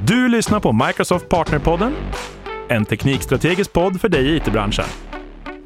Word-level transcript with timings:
Du 0.00 0.28
lyssnar 0.28 0.60
på 0.60 0.72
Microsoft 0.72 1.28
Partnerpodden, 1.28 1.94
en 2.68 2.84
teknikstrategisk 2.84 3.72
podd 3.72 4.00
för 4.00 4.08
dig 4.08 4.26
i 4.26 4.36
it-branschen. 4.36 4.84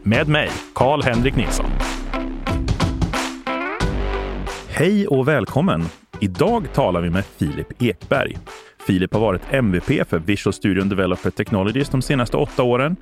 Med 0.03 0.29
mig, 0.29 0.51
Karl-Henrik 0.75 1.37
Nilsson. 1.37 1.71
Hej 4.69 5.07
och 5.07 5.29
välkommen! 5.29 5.85
Idag 6.21 6.73
talar 6.73 7.01
vi 7.01 7.11
med 7.11 7.25
Filip 7.25 7.83
Ekberg. 7.83 8.39
Filip 8.87 9.13
har 9.13 9.21
varit 9.21 9.43
MVP 9.51 10.09
för 10.09 10.19
Visual 10.19 10.53
Studio 10.53 10.85
Developer 10.85 11.31
Technologies 11.31 11.89
de 11.89 12.03
senaste 12.03 12.37
åtta 12.37 12.63
åren 12.63 12.97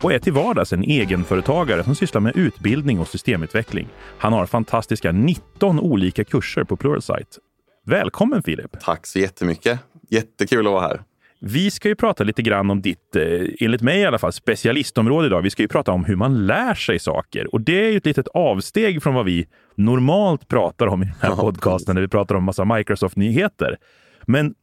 och 0.00 0.12
är 0.12 0.18
till 0.18 0.32
vardags 0.32 0.72
en 0.72 0.82
egenföretagare 0.82 1.84
som 1.84 1.94
sysslar 1.94 2.20
med 2.20 2.36
utbildning 2.36 3.00
och 3.00 3.08
systemutveckling. 3.08 3.88
Han 4.18 4.32
har 4.32 4.46
fantastiska 4.46 5.12
19 5.12 5.80
olika 5.80 6.24
kurser 6.24 6.64
på 6.64 6.76
Pluralsight. 6.76 7.38
Välkommen 7.86 8.42
Filip! 8.42 8.80
Tack 8.80 9.06
så 9.06 9.18
jättemycket! 9.18 9.80
Jättekul 10.10 10.66
att 10.66 10.72
vara 10.72 10.82
här. 10.82 11.02
Vi 11.38 11.70
ska 11.70 11.88
ju 11.88 11.94
prata 11.94 12.24
lite 12.24 12.42
grann 12.42 12.70
om 12.70 12.82
ditt, 12.82 13.16
eh, 13.16 13.22
enligt 13.60 13.82
mig 13.82 14.00
i 14.00 14.04
alla 14.04 14.18
fall, 14.18 14.32
specialistområde 14.32 15.26
idag. 15.26 15.42
Vi 15.42 15.50
ska 15.50 15.62
ju 15.62 15.68
prata 15.68 15.92
om 15.92 16.04
hur 16.04 16.16
man 16.16 16.46
lär 16.46 16.74
sig 16.74 16.98
saker 16.98 17.54
och 17.54 17.60
det 17.60 17.86
är 17.86 17.90
ju 17.90 17.96
ett 17.96 18.06
litet 18.06 18.28
avsteg 18.28 19.02
från 19.02 19.14
vad 19.14 19.24
vi 19.24 19.46
normalt 19.74 20.48
pratar 20.48 20.86
om 20.86 21.02
i 21.02 21.06
den 21.06 21.14
här 21.20 21.28
Ja, 21.28 21.36
podcasten 21.36 21.94
när 21.94 22.02
vi 22.02 22.08
pratar 22.08 22.34
om 22.34 22.44
massa 22.44 22.64
Microsoft-nyheter. 22.64 23.76
Men 24.22 24.54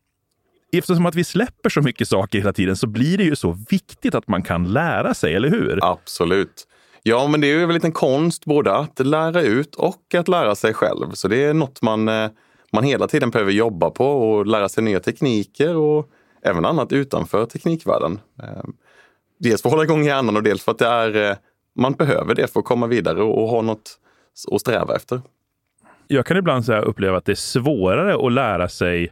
eftersom 0.74 1.06
att 1.06 1.16
vi 1.16 1.24
släpper 1.24 1.70
så 1.70 1.82
mycket 1.82 2.08
saker 2.08 2.38
hela 2.38 2.54
tiden 2.54 2.76
så 2.76 2.88
blir 2.88 3.18
det 3.18 3.24
ju 3.24 3.36
så 3.36 3.58
viktigt 3.70 4.16
att 4.16 4.28
man 4.28 4.42
kan 4.42 4.74
lära 4.74 5.14
sig, 5.14 5.36
eller 5.36 5.50
hur? 5.50 5.80
Absolut. 5.82 6.68
Ja, 7.04 7.28
men 7.28 7.42
det 7.42 7.48
är 7.48 7.58
ju 7.58 7.64
en 7.64 7.74
liten 7.74 7.92
konst 7.92 8.46
både 8.46 8.76
att 8.76 9.00
lära 9.00 9.42
ut 9.42 9.76
och 9.76 10.16
att 10.18 10.28
lära 10.28 10.56
sig 10.56 10.74
själv. 10.74 11.12
Så 11.14 11.28
det 11.28 11.44
är 11.44 11.54
något 11.54 11.82
man, 11.82 12.08
eh, 12.08 12.30
man 12.74 12.84
hela 12.84 13.08
tiden 13.08 13.30
behöver 13.30 13.52
jobba 13.52 13.90
på 13.90 14.06
och 14.06 14.46
lära 14.46 14.70
sig 14.70 14.84
nya 14.84 15.00
tekniker 15.00 15.76
och 15.76 16.10
även 16.44 16.66
annat 16.66 16.92
utanför 16.92 17.46
teknikvärlden. 17.46 18.20
Eh, 18.44 18.64
Dels 19.40 19.62
för 19.62 19.70
att 19.70 19.74
hålla 19.74 19.84
igång 19.84 20.04
hjärnan 20.04 20.38
och 20.38 20.44
dels 20.44 20.64
för 20.64 20.72
att 20.72 20.78
det 20.78 20.88
är, 20.88 21.30
eh, 21.30 21.36
man 21.76 21.94
behöver 21.94 22.36
det 22.36 22.54
för 22.54 22.60
att 22.60 22.66
komma 22.66 22.88
vidare 22.88 23.24
och 23.24 23.50
ha 23.50 23.62
något 23.62 24.00
att 24.52 24.62
sträva 24.62 24.96
efter. 24.96 25.22
Jag 26.08 26.26
kan 26.26 26.38
ibland 26.38 26.66
så 26.66 26.74
uppleva 26.74 27.18
att 27.18 27.26
det 27.26 27.32
är 27.32 27.36
svårare 27.36 28.28
att 28.28 28.32
lära 28.34 28.70
sig 28.70 29.12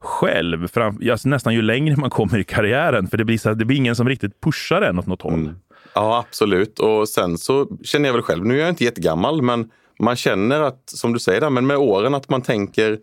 själv, 0.00 0.68
fram, 0.68 0.98
ja, 1.00 1.16
nästan 1.24 1.54
ju 1.54 1.62
längre 1.62 1.96
man 1.96 2.10
kommer 2.10 2.38
i 2.38 2.44
karriären, 2.44 3.06
för 3.06 3.16
det 3.16 3.24
blir, 3.24 3.38
så 3.38 3.54
det 3.54 3.64
blir 3.64 3.76
ingen 3.76 3.96
som 3.96 4.08
riktigt 4.08 4.40
pushar 4.40 4.82
en 4.82 4.98
åt 4.98 5.06
något 5.06 5.22
håll. 5.22 5.32
Mm. 5.32 5.54
Ja, 5.94 6.24
absolut. 6.28 6.78
Och 6.78 7.08
sen 7.08 7.38
så 7.38 7.78
känner 7.82 8.08
jag 8.08 8.12
väl 8.12 8.22
själv, 8.22 8.44
nu 8.44 8.56
är 8.56 8.60
jag 8.60 8.68
inte 8.68 8.84
jättegammal, 8.84 9.42
men 9.42 9.70
man 10.02 10.16
känner 10.16 10.60
att, 10.60 10.82
som 10.86 11.12
du 11.12 11.18
säger, 11.18 11.40
där, 11.40 11.50
men 11.50 11.66
med 11.66 11.76
åren 11.76 12.14
att 12.14 12.28
man 12.28 12.42
tänker, 12.42 12.98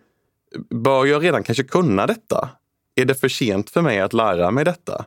bör 0.69 1.05
jag 1.05 1.23
redan 1.23 1.43
kanske 1.43 1.63
kunna 1.63 2.07
detta? 2.07 2.49
Är 2.95 3.05
det 3.05 3.15
för 3.15 3.29
sent 3.29 3.69
för 3.69 3.81
mig 3.81 3.99
att 3.99 4.13
lära 4.13 4.51
mig 4.51 4.65
detta? 4.65 5.05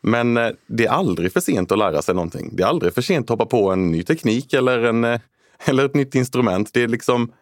Men 0.00 0.36
eh, 0.36 0.50
det 0.66 0.86
är 0.86 0.90
aldrig 0.90 1.32
för 1.32 1.40
sent 1.40 1.72
att 1.72 1.78
lära 1.78 2.02
sig 2.02 2.14
någonting. 2.14 2.50
Det 2.56 2.62
är 2.62 2.66
aldrig 2.66 2.94
för 2.94 3.02
sent 3.02 3.24
att 3.24 3.38
hoppa 3.38 3.46
på 3.46 3.70
en 3.70 3.90
ny 3.90 4.02
teknik 4.02 4.52
eller, 4.52 4.78
en, 4.78 5.04
eh, 5.04 5.20
eller 5.66 5.84
ett 5.84 5.94
nytt 5.94 6.14
instrument. 6.14 6.70
Det 6.72 6.82
är 6.82 6.88
liksom, 6.88 7.32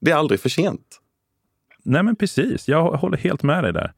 det 0.00 0.10
är 0.10 0.16
aldrig 0.16 0.40
för 0.40 0.48
sent. 0.48 1.00
Nej, 1.82 2.02
men 2.02 2.16
precis. 2.16 2.68
Jag 2.68 2.92
håller 2.92 3.18
helt 3.18 3.42
med 3.42 3.64
dig 3.64 3.72
där. 3.72 3.92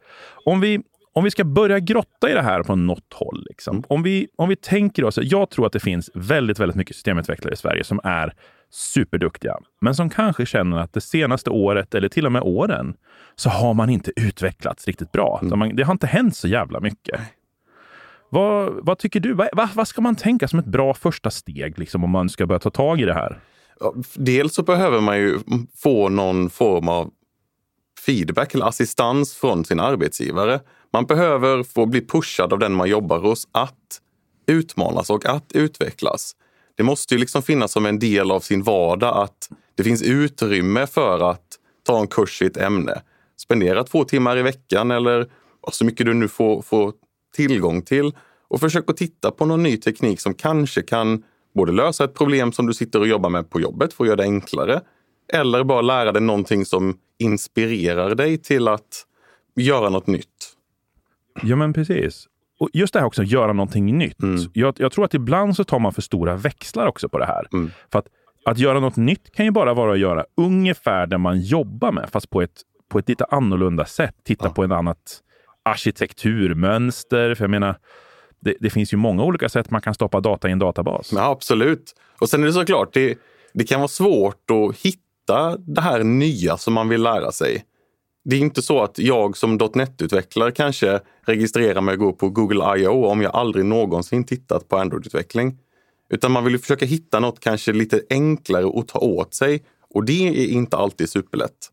Om 0.44 0.60
vi, 0.60 0.80
om 1.12 1.24
vi 1.24 1.30
ska 1.30 1.44
börja 1.44 1.78
grotta 1.78 2.30
i 2.30 2.34
det 2.34 2.42
här 2.42 2.62
på 2.62 2.76
något 2.76 3.12
håll. 3.12 3.46
Liksom. 3.48 3.84
Om, 3.88 4.02
vi, 4.02 4.28
om 4.36 4.48
vi 4.48 4.56
tänker 4.56 5.04
oss, 5.04 5.18
jag 5.22 5.50
tror 5.50 5.66
att 5.66 5.72
det 5.72 5.80
finns 5.80 6.10
väldigt, 6.14 6.58
väldigt 6.58 6.76
mycket 6.76 6.96
systemutvecklare 6.96 7.54
i 7.54 7.56
Sverige 7.56 7.84
som 7.84 8.00
är 8.04 8.34
superduktiga, 8.74 9.56
men 9.80 9.94
som 9.94 10.10
kanske 10.10 10.46
känner 10.46 10.78
att 10.78 10.92
det 10.92 11.00
senaste 11.00 11.50
året 11.50 11.94
eller 11.94 12.08
till 12.08 12.26
och 12.26 12.32
med 12.32 12.42
åren 12.42 12.94
så 13.36 13.50
har 13.50 13.74
man 13.74 13.90
inte 13.90 14.12
utvecklats 14.16 14.86
riktigt 14.86 15.12
bra. 15.12 15.40
Så 15.48 15.56
man, 15.56 15.76
det 15.76 15.82
har 15.82 15.92
inte 15.92 16.06
hänt 16.06 16.36
så 16.36 16.48
jävla 16.48 16.80
mycket. 16.80 17.20
Vad, 18.30 18.86
vad 18.86 18.98
tycker 18.98 19.20
du? 19.20 19.32
Vad, 19.32 19.48
vad, 19.74 19.88
ska 19.88 20.00
man 20.00 20.16
tänka 20.16 20.48
som 20.48 20.58
ett 20.58 20.66
bra 20.66 20.94
första 20.94 21.30
steg 21.30 21.78
liksom, 21.78 22.04
om 22.04 22.10
man 22.10 22.28
ska 22.28 22.46
börja 22.46 22.58
ta 22.58 22.70
tag 22.70 23.00
i 23.00 23.04
det 23.04 23.14
här? 23.14 23.40
Dels 24.14 24.54
så 24.54 24.62
behöver 24.62 25.00
man 25.00 25.18
ju 25.18 25.38
få 25.76 26.08
någon 26.08 26.50
form 26.50 26.88
av 26.88 27.10
feedback 28.06 28.54
eller 28.54 28.66
assistans 28.66 29.34
från 29.34 29.64
sin 29.64 29.80
arbetsgivare. 29.80 30.60
Man 30.92 31.06
behöver 31.06 31.62
få 31.62 31.86
bli 31.86 32.06
pushad 32.06 32.52
av 32.52 32.58
den 32.58 32.72
man 32.72 32.88
jobbar 32.88 33.18
hos 33.18 33.48
att 33.52 34.00
utmanas 34.46 35.10
och 35.10 35.26
att 35.26 35.52
utvecklas. 35.52 36.36
Det 36.76 36.82
måste 36.82 37.14
ju 37.14 37.20
liksom 37.20 37.42
finnas 37.42 37.72
som 37.72 37.86
en 37.86 37.98
del 37.98 38.30
av 38.30 38.40
sin 38.40 38.62
vardag 38.62 39.22
att 39.22 39.48
det 39.74 39.84
finns 39.84 40.02
utrymme 40.02 40.86
för 40.86 41.30
att 41.30 41.46
ta 41.86 42.00
en 42.00 42.06
kurs 42.06 42.42
i 42.42 42.46
ett 42.46 42.56
ämne. 42.56 43.02
Spendera 43.36 43.84
två 43.84 44.04
timmar 44.04 44.38
i 44.38 44.42
veckan 44.42 44.90
eller 44.90 45.26
så 45.72 45.84
mycket 45.84 46.06
du 46.06 46.14
nu 46.14 46.28
får, 46.28 46.62
får 46.62 46.92
tillgång 47.36 47.82
till 47.82 48.12
och 48.48 48.60
försök 48.60 48.90
att 48.90 48.96
titta 48.96 49.30
på 49.30 49.46
någon 49.46 49.62
ny 49.62 49.76
teknik 49.76 50.20
som 50.20 50.34
kanske 50.34 50.82
kan 50.82 51.22
både 51.54 51.72
lösa 51.72 52.04
ett 52.04 52.14
problem 52.14 52.52
som 52.52 52.66
du 52.66 52.74
sitter 52.74 53.00
och 53.00 53.08
jobbar 53.08 53.30
med 53.30 53.50
på 53.50 53.60
jobbet 53.60 53.92
för 53.92 54.04
att 54.04 54.08
göra 54.08 54.16
det 54.16 54.22
enklare 54.22 54.80
eller 55.32 55.64
bara 55.64 55.80
lära 55.80 56.12
dig 56.12 56.22
någonting 56.22 56.64
som 56.64 56.98
inspirerar 57.18 58.14
dig 58.14 58.38
till 58.38 58.68
att 58.68 59.06
göra 59.56 59.88
något 59.88 60.06
nytt. 60.06 60.56
Ja, 61.42 61.56
men 61.56 61.72
precis. 61.72 62.28
Och 62.62 62.68
just 62.72 62.92
det 62.92 62.98
här 63.00 63.06
också, 63.06 63.22
göra 63.22 63.52
någonting 63.52 63.98
nytt. 63.98 64.22
Mm. 64.22 64.40
Jag, 64.52 64.74
jag 64.78 64.92
tror 64.92 65.04
att 65.04 65.14
ibland 65.14 65.56
så 65.56 65.64
tar 65.64 65.78
man 65.78 65.92
för 65.92 66.02
stora 66.02 66.36
växlar 66.36 66.86
också 66.86 67.08
på 67.08 67.18
det 67.18 67.24
här. 67.26 67.46
Mm. 67.52 67.70
För 67.92 67.98
att, 67.98 68.06
att 68.44 68.58
göra 68.58 68.80
något 68.80 68.96
nytt 68.96 69.32
kan 69.34 69.44
ju 69.44 69.50
bara 69.50 69.74
vara 69.74 69.92
att 69.92 69.98
göra 69.98 70.24
ungefär 70.36 71.06
det 71.06 71.18
man 71.18 71.40
jobbar 71.40 71.92
med, 71.92 72.08
fast 72.12 72.30
på 72.30 72.42
ett, 72.42 72.60
på 72.90 72.98
ett 72.98 73.08
lite 73.08 73.24
annorlunda 73.24 73.84
sätt. 73.84 74.14
Titta 74.24 74.46
Ja. 74.46 74.50
på 74.52 74.64
en 74.64 74.72
annat 74.72 74.98
arkitekturmönster. 75.62 77.34
För 77.34 77.44
jag 77.44 77.50
menar, 77.50 77.76
det, 78.40 78.54
det 78.60 78.70
finns 78.70 78.92
ju 78.92 78.96
många 78.96 79.22
olika 79.24 79.48
sätt 79.48 79.70
man 79.70 79.80
kan 79.80 79.94
stoppa 79.94 80.20
data 80.20 80.48
i 80.48 80.52
en 80.52 80.58
databas. 80.58 81.12
Ja, 81.12 81.30
absolut. 81.30 81.94
Och 82.20 82.28
sen 82.28 82.42
är 82.42 82.46
det 82.46 82.52
såklart, 82.52 82.92
det, 82.92 83.18
det 83.54 83.64
kan 83.64 83.80
vara 83.80 83.88
svårt 83.88 84.50
att 84.50 84.76
hitta 84.76 85.56
det 85.58 85.80
här 85.80 86.04
nya 86.04 86.56
som 86.56 86.74
man 86.74 86.88
vill 86.88 87.02
lära 87.02 87.32
sig. 87.32 87.64
Det 88.24 88.36
är 88.36 88.40
inte 88.40 88.62
så 88.62 88.82
att 88.82 88.98
jag 88.98 89.36
som 89.36 89.58
.NET-utvecklare 89.74 90.50
kanske 90.50 91.00
registrerar 91.26 91.80
mig 91.80 91.92
och 91.92 91.98
går 91.98 92.12
på 92.12 92.28
Google 92.28 92.78
I.O. 92.78 93.06
om 93.06 93.20
jag 93.20 93.34
aldrig 93.34 93.64
någonsin 93.64 94.24
tittat 94.24 94.68
på 94.68 94.76
Android-utveckling. 94.76 95.58
Utan 96.10 96.32
man 96.32 96.44
vill 96.44 96.52
ju 96.52 96.58
försöka 96.58 96.86
hitta 96.86 97.20
något 97.20 97.40
kanske 97.40 97.72
lite 97.72 98.02
enklare 98.10 98.78
att 98.80 98.88
ta 98.88 98.98
åt 98.98 99.34
sig. 99.34 99.64
Och 99.94 100.04
det 100.04 100.28
är 100.28 100.48
inte 100.48 100.76
alltid 100.76 101.08
superlätt. 101.08 101.70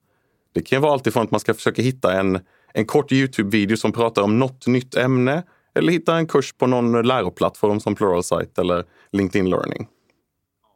Det 0.53 0.61
kan 0.61 0.77
ju 0.77 0.81
vara 0.81 0.93
alltifrån 0.93 1.23
att 1.23 1.31
man 1.31 1.39
ska 1.39 1.53
försöka 1.53 1.81
hitta 1.81 2.19
en, 2.19 2.39
en 2.73 2.85
kort 2.85 3.11
Youtube-video 3.11 3.77
som 3.77 3.91
pratar 3.91 4.21
om 4.21 4.39
något 4.39 4.67
nytt 4.67 4.95
ämne 4.95 5.43
eller 5.75 5.91
hitta 5.91 6.17
en 6.17 6.27
kurs 6.27 6.53
på 6.53 6.67
någon 6.67 7.07
läroplattform 7.07 7.79
som 7.79 7.95
Pluralsight 7.95 8.59
eller 8.59 8.83
LinkedIn 9.11 9.49
Learning. 9.49 9.87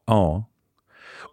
Ja. 0.06 0.46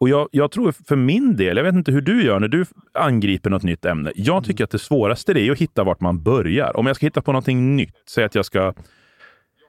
Och 0.01 0.09
jag, 0.09 0.29
jag 0.33 0.51
tror 0.51 0.73
för 0.73 0.97
min 0.97 1.37
del, 1.37 1.57
jag 1.57 1.65
vet 1.65 1.75
inte 1.75 1.93
hur 1.93 2.01
du 2.01 2.25
gör 2.25 2.41
när 2.41 2.49
du 2.49 2.65
angriper 2.95 3.51
något 3.51 3.63
nytt 3.63 3.85
ämne. 3.85 4.13
Jag 4.15 4.45
tycker 4.45 4.65
att 4.65 4.71
det 4.71 4.79
svåraste 4.79 5.33
är 5.33 5.53
att 5.53 5.59
hitta 5.59 5.85
vart 5.85 6.01
man 6.01 6.23
börjar. 6.23 6.77
Om 6.77 6.87
jag 6.87 6.97
ska 6.97 7.07
hitta 7.07 7.23
på 7.23 7.33
någonting 7.33 7.77
nytt, 7.77 7.95
säg 8.09 8.25
att 8.25 8.35
jag 8.35 8.45
ska... 8.45 8.75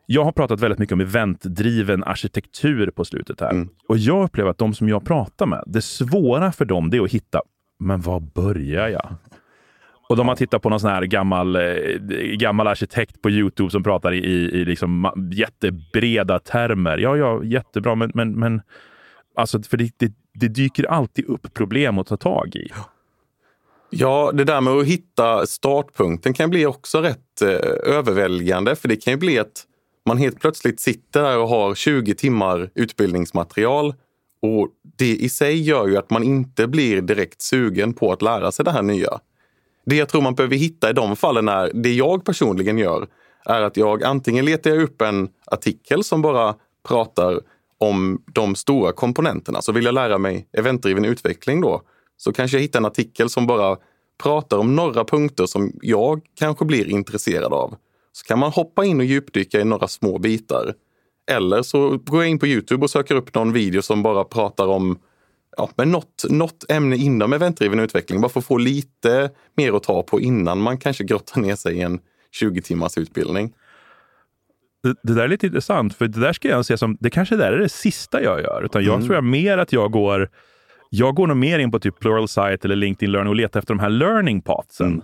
Jag 0.06 0.24
har 0.24 0.31
pratat 0.31 0.59
väldigt 0.59 0.80
mycket 0.80 0.94
om 0.94 1.02
eventdriven 1.02 2.03
arkitektur 2.03 2.91
på 2.91 3.06
slutet 3.06 3.41
här. 3.41 3.50
Mm. 3.50 3.70
Och 3.88 3.97
jag 3.97 4.24
upplever 4.24 4.50
att 4.50 4.58
de 4.58 4.74
som 4.74 4.90
jag 4.90 5.06
pratar 5.06 5.46
med, 5.46 5.64
det 5.68 5.81
svåra 5.81 6.52
för 6.52 6.66
dem 6.66 6.90
det 6.90 6.97
är 6.97 7.02
att 7.02 7.12
hitta, 7.12 7.41
men 7.80 8.02
var 8.02 8.20
börjar 8.20 8.88
jag? 8.88 9.16
Och 10.09 10.18
de 10.18 10.28
har 10.28 10.36
tittat 10.36 10.62
på 10.62 10.70
någon 10.70 10.80
sån 10.80 10.90
här 10.90 11.02
gammal, 11.03 11.56
eh, 11.56 11.62
gammal 12.34 12.68
arkitekt 12.68 13.22
på 13.22 13.30
Youtube 13.30 13.70
som 13.70 13.84
pratar 13.84 14.14
i, 14.14 14.18
i, 14.25 14.66
liksom 14.66 15.12
jättebreda 15.34 16.40
termer. 16.40 16.97
Ja, 16.97 17.18
ja, 17.18 17.44
jättebra, 17.44 17.96
men, 17.96 18.12
men, 18.14 18.40
men 18.40 18.62
alltså, 19.36 19.62
för 19.62 19.78
det, 19.78 19.91
det, 19.97 20.14
det 20.34 20.47
dyker 20.47 20.84
alltid 20.84 21.25
upp 21.25 21.53
problem 21.53 22.00
att 22.00 22.08
ta 22.08 22.18
tag 22.18 22.56
i. 22.56 22.72
Ja, 23.90 24.31
det 24.34 24.44
där 24.44 24.62
med 24.62 24.74
att 24.74 24.86
hitta 24.86 25.46
startpunkten 25.46 26.34
kan 26.34 26.50
bli 26.50 26.66
också 26.66 27.02
rätt 27.02 27.41
eh, 27.41 27.50
överväldigande. 27.96 28.76
För 28.76 28.88
det 28.88 28.96
kan 28.96 29.14
ju 29.14 29.17
bli 29.17 29.40
att 29.40 29.66
man 30.05 30.17
helt 30.17 30.40
plötsligt 30.40 30.79
sitter 30.79 31.23
där 31.23 31.38
och 31.38 31.47
har 31.47 31.76
20 31.76 32.16
timmar 32.16 32.70
utbildningsmaterial. 32.76 33.94
Och 34.41 34.70
det 34.97 35.16
i 35.16 35.29
sig 35.29 35.61
gör 35.61 35.88
ju 35.88 35.97
att 35.97 36.09
man 36.09 36.23
inte 36.23 36.67
blir 36.67 37.02
direkt 37.02 37.41
sugen 37.41 37.94
på 37.94 38.11
att 38.11 38.22
lära 38.22 38.52
sig 38.52 38.66
det 38.66 38.72
här 38.72 38.82
nya. 38.82 39.20
Det 39.85 39.96
jag 39.96 40.09
tror 40.09 40.22
man 40.22 40.35
behöver 40.35 40.55
hitta 40.55 40.90
i 40.90 40.94
de 40.94 41.16
fallen 41.16 41.47
är, 41.47 41.72
det 41.73 41.94
jag 41.94 42.26
personligen 42.26 42.78
gör, 42.78 43.08
är 43.46 43.61
att 43.61 43.78
jag 43.78 44.03
antingen 44.03 44.46
letar 44.46 44.70
jag 44.70 44.82
upp 44.82 45.02
en 45.02 45.29
artikel 45.46 46.03
som 46.03 46.22
bara 46.22 46.55
pratar 46.88 47.40
om 47.81 48.23
de 48.33 48.55
stora 48.55 48.91
komponenterna. 48.91 49.61
Så 49.61 49.72
vill 49.72 49.85
jag 49.85 49.93
lära 49.93 50.17
mig 50.17 50.47
eventdriven 50.57 51.05
utveckling 51.05 51.61
då, 51.61 51.81
så 52.17 52.33
kanske 52.33 52.57
jag 52.57 52.61
hittar 52.61 52.79
en 52.79 52.85
artikel 52.85 53.29
som 53.29 53.47
bara 53.47 53.78
pratar 54.23 54.57
om 54.57 54.75
några 54.75 55.05
punkter 55.05 55.45
som 55.45 55.72
jag 55.81 56.22
kanske 56.39 56.66
blir 56.66 56.89
intresserad 56.89 57.53
av. 57.53 57.75
Så 58.11 58.25
kan 58.25 58.39
man 58.39 58.51
hoppa 58.51 58.85
in 58.85 58.99
och 58.99 59.05
djupdyka 59.05 59.61
i 59.61 59.63
några 59.63 59.87
små 59.87 60.17
bitar. 60.17 60.73
Eller 61.31 61.61
så 61.61 61.97
går 61.97 62.22
jag 62.22 62.29
in 62.29 62.39
på 62.39 62.47
Youtube 62.47 62.83
och 62.83 62.89
söker 62.89 63.16
upp 63.16 63.35
någon 63.35 63.53
video 63.53 63.81
som 63.81 64.03
bara 64.03 64.23
pratar 64.23 64.67
om 64.67 64.99
ja, 65.57 65.69
men 65.75 65.91
något, 65.91 66.25
något 66.29 66.72
ämne 66.72 66.95
inom 66.95 67.33
eventdriven 67.33 67.79
utveckling. 67.79 68.22
Bara 68.22 68.29
för 68.29 68.39
att 68.39 68.45
få 68.45 68.57
lite 68.57 69.29
mer 69.55 69.73
att 69.73 69.83
ta 69.83 70.03
på 70.03 70.22
innan 70.22 70.61
man 70.61 70.78
kanske 70.78 71.03
grottar 71.03 71.41
ner 71.41 71.55
sig 71.55 71.78
i 71.78 71.81
en 71.81 71.99
20 72.31 72.61
timmars 72.61 72.97
utbildning. 72.97 73.53
Det, 74.83 74.95
det, 75.03 75.13
där 75.13 75.23
är 75.23 75.28
lite 75.28 75.47
intressant, 75.47 75.95
för 75.95 76.07
det 76.07 76.19
där 76.19 76.33
ska 76.33 76.47
jag 76.47 76.66
se 76.66 76.78
som, 76.78 76.97
det 76.99 77.09
kanske 77.09 77.35
där 77.35 77.51
är 77.51 77.57
det 77.57 77.69
sista 77.69 78.23
jag 78.23 78.41
gör. 78.41 78.61
Utan 78.66 78.83
jag 78.83 78.93
mm. 78.93 79.05
tror 79.05 79.16
jag 79.16 79.23
mer 79.23 79.57
att 79.57 79.73
jag 79.73 79.91
går, 79.91 80.29
jag 80.89 81.16
går 81.16 81.28
nog 81.28 81.37
mer 81.37 81.59
in 81.59 81.72
på 81.72 81.79
typ 81.79 81.99
Pluralsight 81.99 82.66
eller 82.66 82.75
LinkedIn 82.75 83.11
Learning 83.11 83.29
och 83.29 83.35
letar 83.35 83.59
efter 83.59 83.73
de 83.73 83.79
här 83.79 83.89
learning 83.89 84.41
pathsen. 84.41 84.87
Mm. 84.87 85.01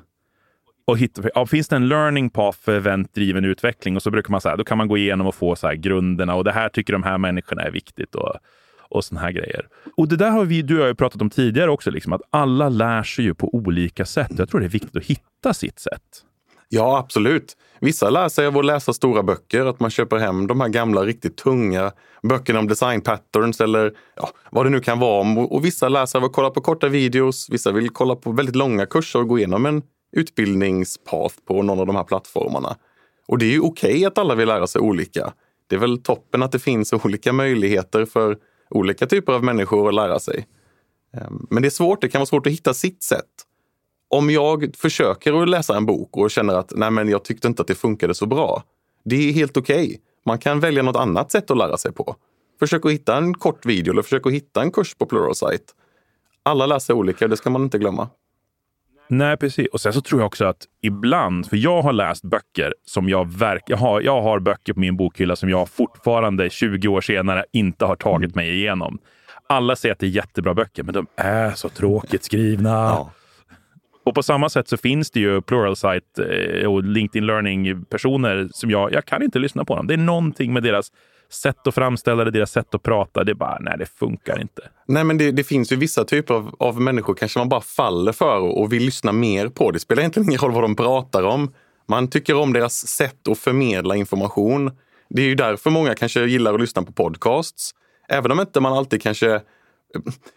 Och 0.85 0.97
hitta, 0.97 1.21
ja, 1.35 1.45
finns 1.45 1.67
det 1.67 1.75
en 1.75 1.87
learning 1.87 2.29
path 2.29 2.59
för 2.61 2.75
eventdriven 2.75 3.45
utveckling 3.45 3.95
och 3.95 4.03
så 4.03 4.11
brukar 4.11 4.31
man 4.31 4.41
säga, 4.41 4.55
då 4.55 4.63
kan 4.63 4.77
man 4.77 4.87
gå 4.87 4.97
igenom 4.97 5.27
och 5.27 5.35
få 5.35 5.55
så 5.55 5.71
grunderna 5.75 6.35
och 6.35 6.43
det 6.43 6.51
här 6.51 6.69
tycker 6.69 6.93
de 6.93 7.03
här 7.03 7.17
människorna 7.17 7.61
är 7.61 7.71
viktigt. 7.71 8.15
Och, 8.15 8.35
och 8.89 9.03
såna 9.03 9.21
här 9.21 9.31
grejer. 9.31 9.67
Och 9.97 10.07
det 10.07 10.15
där 10.15 10.29
har 10.29 10.45
vi, 10.45 10.61
du 10.61 10.75
och 10.75 10.81
jag 10.81 10.87
ju 10.87 10.95
pratat 10.95 11.21
om 11.21 11.29
tidigare 11.29 11.71
också, 11.71 11.91
liksom, 11.91 12.13
att 12.13 12.21
alla 12.29 12.69
lär 12.69 13.03
sig 13.03 13.25
ju 13.25 13.33
på 13.33 13.55
olika 13.55 14.05
sätt. 14.05 14.31
Jag 14.37 14.49
tror 14.49 14.59
det 14.59 14.65
är 14.65 14.69
viktigt 14.69 14.95
att 14.95 15.05
hitta 15.05 15.53
sitt 15.53 15.79
sätt. 15.79 16.23
Ja, 16.69 16.97
absolut. 16.97 17.57
Vissa 17.79 18.09
lär 18.09 18.29
sig 18.29 18.47
av 18.47 18.57
att 18.57 18.65
läsa 18.65 18.93
stora 18.93 19.23
böcker, 19.23 19.65
att 19.65 19.79
man 19.79 19.89
köper 19.89 20.17
hem 20.17 20.47
de 20.47 20.61
här 20.61 20.69
gamla 20.69 21.01
riktigt 21.05 21.37
tunga 21.37 21.91
böckerna 22.23 22.59
om 22.59 22.67
design 22.67 23.01
patterns 23.01 23.61
eller 23.61 23.93
ja, 24.15 24.29
vad 24.51 24.65
det 24.65 24.69
nu 24.69 24.79
kan 24.79 24.99
vara. 24.99 25.39
Och 25.39 25.65
vissa 25.65 25.89
lär 25.89 26.05
sig 26.05 26.19
av 26.19 26.25
att 26.25 26.33
kolla 26.33 26.49
på 26.49 26.61
korta 26.61 26.87
videos. 26.87 27.49
Vissa 27.49 27.71
vill 27.71 27.89
kolla 27.89 28.15
på 28.15 28.31
väldigt 28.31 28.55
långa 28.55 28.85
kurser 28.85 29.19
och 29.19 29.27
gå 29.27 29.37
igenom 29.37 29.65
en 29.65 29.81
utbildningspath 30.11 31.35
på 31.47 31.61
någon 31.61 31.79
av 31.79 31.85
de 31.85 31.95
här 31.95 32.03
plattformarna. 32.03 32.75
Och 33.27 33.37
det 33.37 33.45
är 33.45 33.51
ju 33.51 33.59
okej 33.59 33.91
okay 33.91 34.05
att 34.05 34.17
alla 34.17 34.35
vill 34.35 34.47
lära 34.47 34.67
sig 34.67 34.81
olika. 34.81 35.33
Det 35.67 35.75
är 35.75 35.79
väl 35.79 36.03
toppen 36.03 36.43
att 36.43 36.51
det 36.51 36.59
finns 36.59 36.93
olika 37.05 37.33
möjligheter 37.33 38.05
för 38.05 38.37
olika 38.69 39.05
typer 39.05 39.33
av 39.33 39.43
människor 39.43 39.87
att 39.87 39.95
lära 39.95 40.19
sig. 40.19 40.47
Ehm, 41.13 41.47
men 41.49 41.61
det 41.61 41.67
är 41.67 41.69
svårt, 41.69 42.01
det 42.01 42.09
kan 42.09 42.19
vara 42.19 42.25
svårt 42.25 42.47
att 42.47 42.53
hitta 42.53 42.73
sitt 42.73 43.03
sätt. 43.03 43.46
Om 44.09 44.29
jag 44.29 44.75
försöker 44.75 45.41
att 45.41 45.49
läsa 45.49 45.77
en 45.77 45.85
bok 45.85 46.17
och 46.17 46.31
känner 46.31 46.53
att 46.53 46.73
nej 46.75 46.91
men 46.91 47.09
jag 47.09 47.23
tyckte 47.23 47.47
inte 47.47 47.61
att 47.61 47.67
det 47.67 47.75
funkade 47.75 48.13
så 48.13 48.25
bra. 48.25 48.63
Det 49.05 49.29
är 49.29 49.33
helt 49.33 49.57
okej. 49.57 49.85
Okay. 49.85 49.97
Man 50.25 50.37
kan 50.37 50.59
välja 50.59 50.83
något 50.83 50.95
annat 50.95 51.31
sätt 51.31 51.51
att 51.51 51.57
lära 51.57 51.77
sig 51.77 51.91
på. 51.91 52.15
Försök 52.59 52.85
att 52.85 52.91
hitta 52.91 53.17
en 53.17 53.33
kort 53.33 53.65
video 53.65 53.91
eller 53.91 54.01
försök 54.01 54.25
att 54.25 54.33
hitta 54.33 54.61
en 54.61 54.71
kurs 54.71 54.95
på 54.95 55.05
Pluralsight. 55.05 55.63
Alla 56.43 56.65
läser 56.65 56.93
olika, 56.93 57.27
det 57.27 57.37
ska 57.37 57.49
man 57.49 57.63
inte 57.63 57.77
glömma. 57.77 58.09
Nej, 59.07 59.37
precis. 59.37 59.67
Och 59.67 59.81
sen 59.81 59.93
så 59.93 60.01
tror 60.01 60.21
jag 60.21 60.27
också 60.27 60.45
att 60.45 60.65
ibland, 60.81 61.49
för 61.49 61.57
jag 61.57 61.81
har 61.81 61.93
läst 61.93 62.23
böcker 62.23 62.73
som 62.85 63.09
jag 63.09 63.31
verkligen 63.31 63.79
har. 63.79 64.01
Jag 64.01 64.21
har 64.21 64.39
böcker 64.39 64.73
på 64.73 64.79
min 64.79 64.97
bokhylla 64.97 65.35
som 65.35 65.49
jag 65.49 65.69
fortfarande 65.69 66.49
20 66.49 66.87
år 66.87 67.01
senare 67.01 67.45
inte 67.51 67.85
har 67.85 67.95
tagit 67.95 68.35
mig 68.35 68.55
igenom. 68.55 68.99
Alla 69.49 69.75
säger 69.75 69.93
att 69.93 69.99
det 69.99 70.05
är 70.05 70.09
jättebra 70.09 70.53
böcker, 70.53 70.83
men 70.83 70.93
de 70.93 71.07
är 71.15 71.51
så 71.51 71.69
tråkigt 71.69 72.23
skrivna. 72.23 72.69
Ja. 72.69 73.11
På 74.17 74.23
samma 74.23 74.49
sätt 74.49 74.67
så 74.67 74.77
finns 74.77 75.11
det 75.11 75.19
ju 75.19 75.41
Pluralsight 75.41 76.19
eh, 76.19 76.71
och 76.71 76.83
LinkedIn 76.83 77.25
Learning-personer 77.25 78.49
som 78.51 78.71
jag, 78.71 78.93
jag 78.93 79.05
kan 79.05 79.23
inte 79.23 79.39
lyssna 79.39 79.65
på 79.65 79.75
dem. 79.75 79.87
Det 79.87 79.93
är 79.93 79.97
någonting 79.97 80.53
med 80.53 80.63
deras 80.63 80.91
sätt 81.29 81.67
att 81.67 81.75
framställa 81.75 82.23
det, 82.23 82.31
deras 82.31 82.51
sätt 82.51 82.75
att 82.75 82.83
prata. 82.83 83.23
Det 83.23 83.31
är 83.31 83.33
bara, 83.33 83.57
nej, 83.61 83.75
det 83.79 83.85
funkar 83.85 84.41
inte. 84.41 84.61
Nej, 84.87 85.03
men 85.03 85.17
det, 85.17 85.31
det 85.31 85.43
finns 85.43 85.71
ju 85.71 85.75
vissa 85.75 86.03
typer 86.03 86.33
av, 86.33 86.55
av 86.59 86.81
människor 86.81 87.13
kanske 87.13 87.39
man 87.39 87.49
bara 87.49 87.61
faller 87.61 88.11
för 88.11 88.39
och 88.39 88.73
vill 88.73 88.83
lyssna 88.83 89.11
mer 89.11 89.47
på. 89.47 89.71
Det 89.71 89.79
spelar 89.79 90.01
egentligen 90.01 90.29
ingen 90.29 90.41
roll 90.41 90.51
vad 90.51 90.63
de 90.63 90.75
pratar 90.75 91.23
om. 91.23 91.53
Man 91.87 92.07
tycker 92.07 92.35
om 92.35 92.53
deras 92.53 92.87
sätt 92.87 93.27
att 93.27 93.37
förmedla 93.37 93.95
information. 93.95 94.71
Det 95.09 95.21
är 95.21 95.25
ju 95.25 95.35
därför 95.35 95.69
många 95.69 95.95
kanske 95.95 96.25
gillar 96.25 96.53
att 96.53 96.61
lyssna 96.61 96.83
på 96.83 96.91
podcasts. 96.91 97.71
Även 98.09 98.31
om 98.31 98.39
inte 98.39 98.59
man 98.59 98.73
alltid 98.73 99.01
kanske 99.01 99.41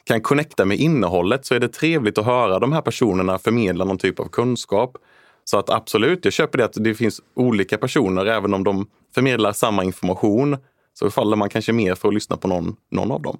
kan 0.04 0.20
connecta 0.20 0.64
med 0.64 0.78
innehållet 0.78 1.46
så 1.46 1.54
är 1.54 1.60
det 1.60 1.68
trevligt 1.68 2.18
att 2.18 2.24
höra 2.24 2.58
de 2.58 2.72
här 2.72 2.80
personerna 2.80 3.38
förmedla 3.38 3.84
någon 3.84 3.98
typ 3.98 4.20
av 4.20 4.28
kunskap. 4.28 4.96
Så 5.44 5.58
att 5.58 5.70
absolut, 5.70 6.24
jag 6.24 6.32
köper 6.32 6.58
det 6.58 6.64
att 6.64 6.74
det 6.74 6.94
finns 6.94 7.20
olika 7.34 7.78
personer 7.78 8.26
även 8.26 8.54
om 8.54 8.64
de 8.64 8.86
förmedlar 9.14 9.52
samma 9.52 9.84
information 9.84 10.56
så 10.94 11.10
faller 11.10 11.36
man 11.36 11.48
kanske 11.48 11.72
mer 11.72 11.94
för 11.94 12.08
att 12.08 12.14
lyssna 12.14 12.36
på 12.36 12.48
någon, 12.48 12.76
någon 12.90 13.10
av 13.10 13.22
dem. 13.22 13.38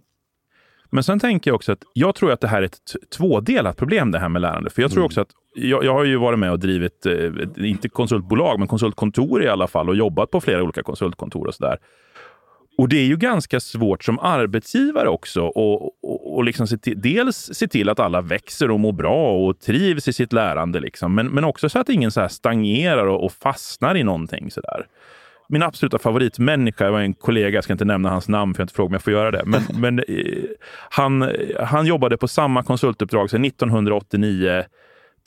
Men 0.91 1.05
sen 1.05 1.21
tänker 1.21 1.51
jag 1.51 1.55
också 1.55 1.73
att 1.73 1.83
jag 1.93 2.15
tror 2.15 2.33
att 2.33 2.41
det 2.41 2.49
här 2.49 2.63
är 2.63 2.67
ett 2.67 2.79
tvådelat 3.17 3.77
problem 3.77 4.11
det 4.11 4.19
här 4.19 4.29
med 4.29 4.43
lärande. 4.43 4.71
För 4.71 4.83
jag 4.83 4.91
tror 4.91 5.01
mm. 5.01 5.07
också 5.07 5.21
att 5.21 5.31
jag, 5.55 5.85
jag, 5.85 5.93
har 5.93 6.05
ju 6.05 6.17
varit 6.17 6.39
med 6.39 6.53
och 6.53 6.59
drivit, 6.59 7.07
eh, 7.07 7.31
inte 7.57 7.89
konsultbolag, 7.89 8.59
men 8.59 8.69
konsultkontor 8.69 9.43
i 9.43 9.49
alla 9.49 9.67
fall 9.67 9.89
och 9.89 9.97
jobbat 9.97 10.31
på 10.31 10.41
flera 10.41 10.63
olika 10.63 10.83
konsultkontor 10.83 11.47
och 11.47 11.55
sådär. 11.55 11.79
Och 12.81 12.89
det 12.89 12.97
är 12.97 13.07
ju 13.07 13.17
ganska 13.17 13.61
svårt 13.61 14.05
som 14.05 14.19
arbetsgivare 14.19 15.09
också 15.09 15.43
och, 15.43 15.83
och, 15.83 16.37
och 16.37 16.45
liksom 16.45 16.67
se 16.67 16.79
till, 16.79 17.01
dels 17.01 17.51
se 17.53 17.69
till 17.69 17.89
att 17.89 18.01
alla 18.01 18.21
växer 18.21 18.71
och 18.71 18.81
mår 18.81 18.93
bra 18.93 19.47
och 19.47 19.61
trivs 19.61 20.09
i 20.09 20.13
sitt 20.13 20.33
lärande. 20.33 20.81
Liksom. 20.81 21.15
Men, 21.15 21.29
men 21.29 21.45
också 21.45 21.69
så 21.69 21.79
att 21.79 21.89
ingen 21.89 22.11
så 22.11 22.29
stagnerar 22.29 23.07
och, 23.07 23.25
och 23.25 23.33
fastnar 23.33 23.97
i 23.97 24.05
någonting. 24.05 24.51
sådär 24.51 24.87
min 25.49 25.63
absoluta 25.63 25.99
favoritmänniska 25.99 26.91
var 26.91 27.01
en 27.01 27.15
kollega, 27.15 27.55
jag 27.55 27.65
ska 27.65 27.73
inte 27.73 27.85
nämna 27.85 28.11
hans 28.11 28.29
namn 28.29 28.55
för 28.55 28.61
jag 28.61 28.65
inte 28.65 28.75
frågat 28.75 28.89
om 28.89 28.93
jag 28.93 29.03
får 29.03 29.13
göra 29.13 29.31
det. 29.31 29.43
Men, 29.45 29.63
men 29.81 29.99
eh, 29.99 30.05
han, 30.91 31.31
han 31.61 31.87
jobbade 31.87 32.17
på 32.17 32.29
samma 32.29 32.63
konsultuppdrag 32.63 33.31
sedan 33.31 33.45
1989 33.45 34.65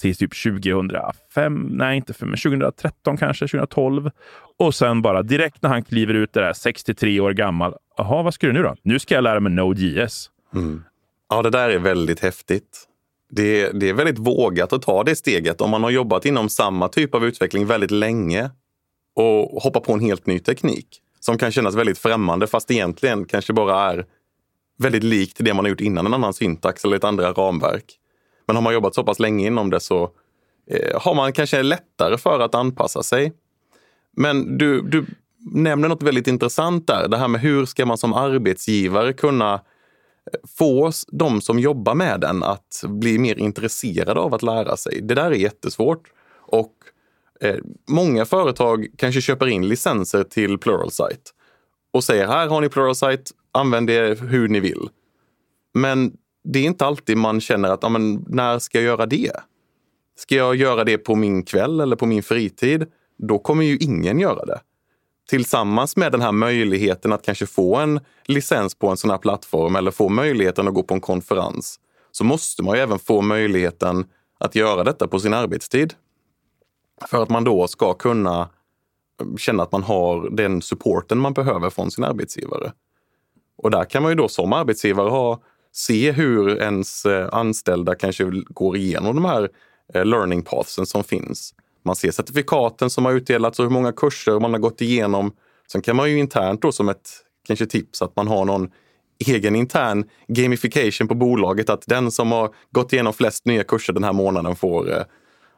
till 0.04 0.16
typ 0.16 0.44
2005, 0.44 1.68
nej 1.72 1.98
inte 1.98 2.14
för, 2.14 2.26
men 2.26 2.38
2013 2.38 3.18
kanske, 3.18 3.48
2012. 3.48 4.12
Och 4.60 4.76
sen 4.76 5.02
bara 5.02 5.24
direkt 5.24 5.62
när 5.62 5.70
han 5.70 5.84
kliver 5.84 6.14
ut 6.14 6.34
det 6.34 6.40
där, 6.40 6.54
63 6.54 7.20
år 7.20 7.32
gammal. 7.32 7.76
Jaha, 7.98 8.24
vad 8.24 8.34
ska 8.34 8.48
du 8.48 8.54
nu 8.54 8.64
då? 8.64 8.76
Nu 8.82 9.00
ska 9.00 9.16
jag 9.16 9.24
lära 9.24 9.40
mig 9.40 9.52
Node.js. 9.52 10.30
Mm. 10.56 10.84
Ja, 11.30 11.42
det 11.42 11.50
där 11.50 11.70
är 11.70 11.80
väldigt 11.80 12.20
häftigt. 12.20 12.88
Det, 13.30 13.72
det 13.80 13.90
är 13.90 13.94
väldigt 13.94 14.20
vågat 14.20 14.74
att 14.74 14.82
ta 14.82 15.04
det 15.04 15.16
steget 15.16 15.62
om 15.62 15.70
man 15.70 15.84
har 15.84 15.90
jobbat 15.90 16.26
inom 16.26 16.50
samma 16.50 16.88
typ 16.88 17.16
av 17.16 17.26
utveckling 17.26 17.66
väldigt 17.66 17.92
länge 17.92 18.50
och 19.16 19.62
hoppa 19.62 19.80
på 19.80 19.94
en 19.94 20.00
helt 20.00 20.26
ny 20.26 20.40
teknik 20.40 20.88
som 21.20 21.38
kan 21.38 21.52
kännas 21.52 21.76
väldigt 21.76 21.98
främmande 21.98 22.48
fast 22.48 22.72
egentligen 22.72 23.26
kanske 23.26 23.54
bara 23.54 23.92
är 23.92 24.06
väldigt 24.78 25.04
likt 25.04 25.38
det 25.40 25.54
man 25.54 25.66
har 25.66 25.70
gjort 25.70 25.82
innan, 25.82 26.06
en 26.06 26.14
annan 26.14 26.34
syntax 26.34 26.86
eller 26.86 26.96
ett 26.96 27.04
andra 27.04 27.32
ramverk. 27.32 28.00
Men 28.48 28.56
har 28.56 28.64
man 28.64 28.74
jobbat 28.74 28.96
så 28.96 29.04
pass 29.04 29.20
länge 29.20 29.48
inom 29.48 29.70
det 29.70 29.80
så 29.80 30.10
eh, 30.68 31.02
har 31.02 31.16
man 31.16 31.34
kanske 31.34 31.64
lättare 31.64 32.18
för 32.18 32.40
att 32.40 32.56
anpassa 32.56 33.04
sig. 33.04 33.34
Men 34.18 34.58
du, 34.58 34.82
du 34.82 35.06
nämner 35.52 35.90
något 35.90 36.04
väldigt 36.04 36.28
intressant 36.28 36.88
där, 36.88 37.08
det 37.08 37.18
här 37.18 37.28
med 37.28 37.42
hur 37.42 37.66
ska 37.66 37.86
man 37.86 37.98
som 37.98 38.14
arbetsgivare 38.14 39.14
kunna 39.14 39.54
eh, 39.54 39.60
få 40.58 40.92
de 41.12 41.42
som 41.42 41.60
jobbar 41.60 41.96
med 41.96 42.20
den 42.20 42.44
att 42.44 42.84
bli 42.84 43.18
mer 43.18 43.36
intresserade 43.36 44.20
av 44.20 44.34
att 44.34 44.44
lära 44.44 44.78
sig. 44.78 45.02
Det 45.02 45.16
där 45.16 45.32
är 45.32 45.36
jättesvårt. 45.36 46.08
Och 46.46 46.74
Eh, 47.44 47.58
många 47.88 48.26
företag 48.26 48.88
kanske 48.98 49.22
köper 49.22 49.48
in 49.48 49.68
licenser 49.68 50.24
till 50.24 50.58
Pluralsight 50.58 51.34
och 51.94 52.04
säger 52.04 52.28
här 52.28 52.48
har 52.48 52.62
ni 52.62 52.70
Pluralsight, 52.70 53.32
använd 53.52 53.88
det 53.88 54.22
hur 54.22 54.48
ni 54.48 54.60
vill. 54.60 54.90
Men 55.74 56.14
det 56.44 56.60
är 56.60 56.64
inte 56.64 56.86
alltid 56.86 57.18
man 57.18 57.42
känner 57.42 57.70
att, 57.70 57.92
men, 57.92 58.26
när 58.28 58.60
ska 58.60 58.78
jag 58.78 58.86
göra 58.86 59.06
det? 59.06 59.32
Ska 60.16 60.36
jag 60.36 60.56
göra 60.56 60.84
det 60.84 60.98
på 60.98 61.16
min 61.16 61.44
kväll 61.44 61.80
eller 61.80 61.96
på 61.96 62.06
min 62.06 62.24
fritid? 62.24 62.86
Då 63.18 63.40
kommer 63.40 63.64
ju 63.64 63.78
ingen 63.78 64.20
göra 64.20 64.46
det. 64.46 64.62
Tillsammans 65.30 65.98
med 65.98 66.12
den 66.12 66.22
här 66.22 66.32
möjligheten 66.32 67.14
att 67.14 67.26
kanske 67.26 67.46
få 67.46 67.76
en 67.76 68.00
licens 68.26 68.76
på 68.76 68.90
en 68.90 68.98
sån 68.98 69.10
här 69.10 69.18
plattform 69.18 69.76
eller 69.76 69.92
få 69.92 70.10
möjligheten 70.10 70.68
att 70.68 70.74
gå 70.74 70.84
på 70.84 70.94
en 70.94 71.02
konferens 71.02 71.80
så 72.12 72.24
måste 72.24 72.64
man 72.64 72.76
ju 72.76 72.82
även 72.82 73.00
få 73.00 73.22
möjligheten 73.22 74.06
att 74.40 74.56
göra 74.56 74.84
detta 74.84 75.08
på 75.08 75.20
sin 75.20 75.34
arbetstid. 75.34 75.94
För 77.08 77.24
att 77.24 77.30
man 77.30 77.44
då 77.44 77.68
ska 77.68 77.94
kunna 77.94 78.50
eh, 79.22 79.36
känna 79.38 79.64
att 79.64 79.72
man 79.72 79.84
har 79.84 80.30
den 80.30 80.62
supporten 80.62 81.18
man 81.18 81.34
behöver 81.34 81.70
från 81.70 81.92
sin 81.92 82.04
arbetsgivare. 82.04 82.72
Och 83.58 83.72
där 83.72 83.84
kan 83.84 84.04
man 84.04 84.12
ju 84.12 84.16
då 84.16 84.28
som 84.28 84.54
arbetsgivare 84.54 85.10
ha, 85.10 85.42
se 85.74 86.12
hur 86.12 86.62
ens 86.62 87.06
eh, 87.06 87.30
anställda 87.32 87.96
kanske 87.96 88.32
går 88.48 88.78
igenom 88.78 89.16
de 89.16 89.26
här 89.26 89.50
eh, 89.94 90.06
learning 90.06 90.42
pathsen 90.42 90.86
som 90.86 91.04
finns. 91.04 91.54
Man 91.86 91.96
ser 91.96 92.12
certifikaten 92.12 92.90
som 92.90 93.06
har 93.06 93.14
utdelats 93.14 93.60
och 93.60 93.66
hur 93.66 93.72
många 93.72 93.92
kurser 93.92 94.40
man 94.40 94.54
har 94.54 94.60
gått 94.60 94.82
igenom. 94.82 95.32
Sen 95.72 95.82
kan 95.82 95.96
man 95.96 96.12
ju 96.12 96.20
internt 96.20 96.62
då 96.62 96.72
som 96.72 96.90
ett 96.90 97.10
kanske 97.48 97.66
tips 97.66 98.02
att 98.02 98.16
man 98.16 98.28
har 98.28 98.46
någon 98.46 98.72
egen 99.28 99.56
intern 99.56 100.10
gamification 100.28 101.08
på 101.08 101.16
bolaget 101.16 101.70
att 101.70 101.84
den 101.88 102.12
som 102.12 102.32
har 102.32 102.56
gått 102.72 102.94
igenom 102.94 103.14
flest 103.14 103.46
nya 103.46 103.64
kurser 103.64 103.94
den 103.94 104.04
här 104.04 104.14
månaden 104.14 104.56
får 104.56 104.92
eh, 104.92 105.04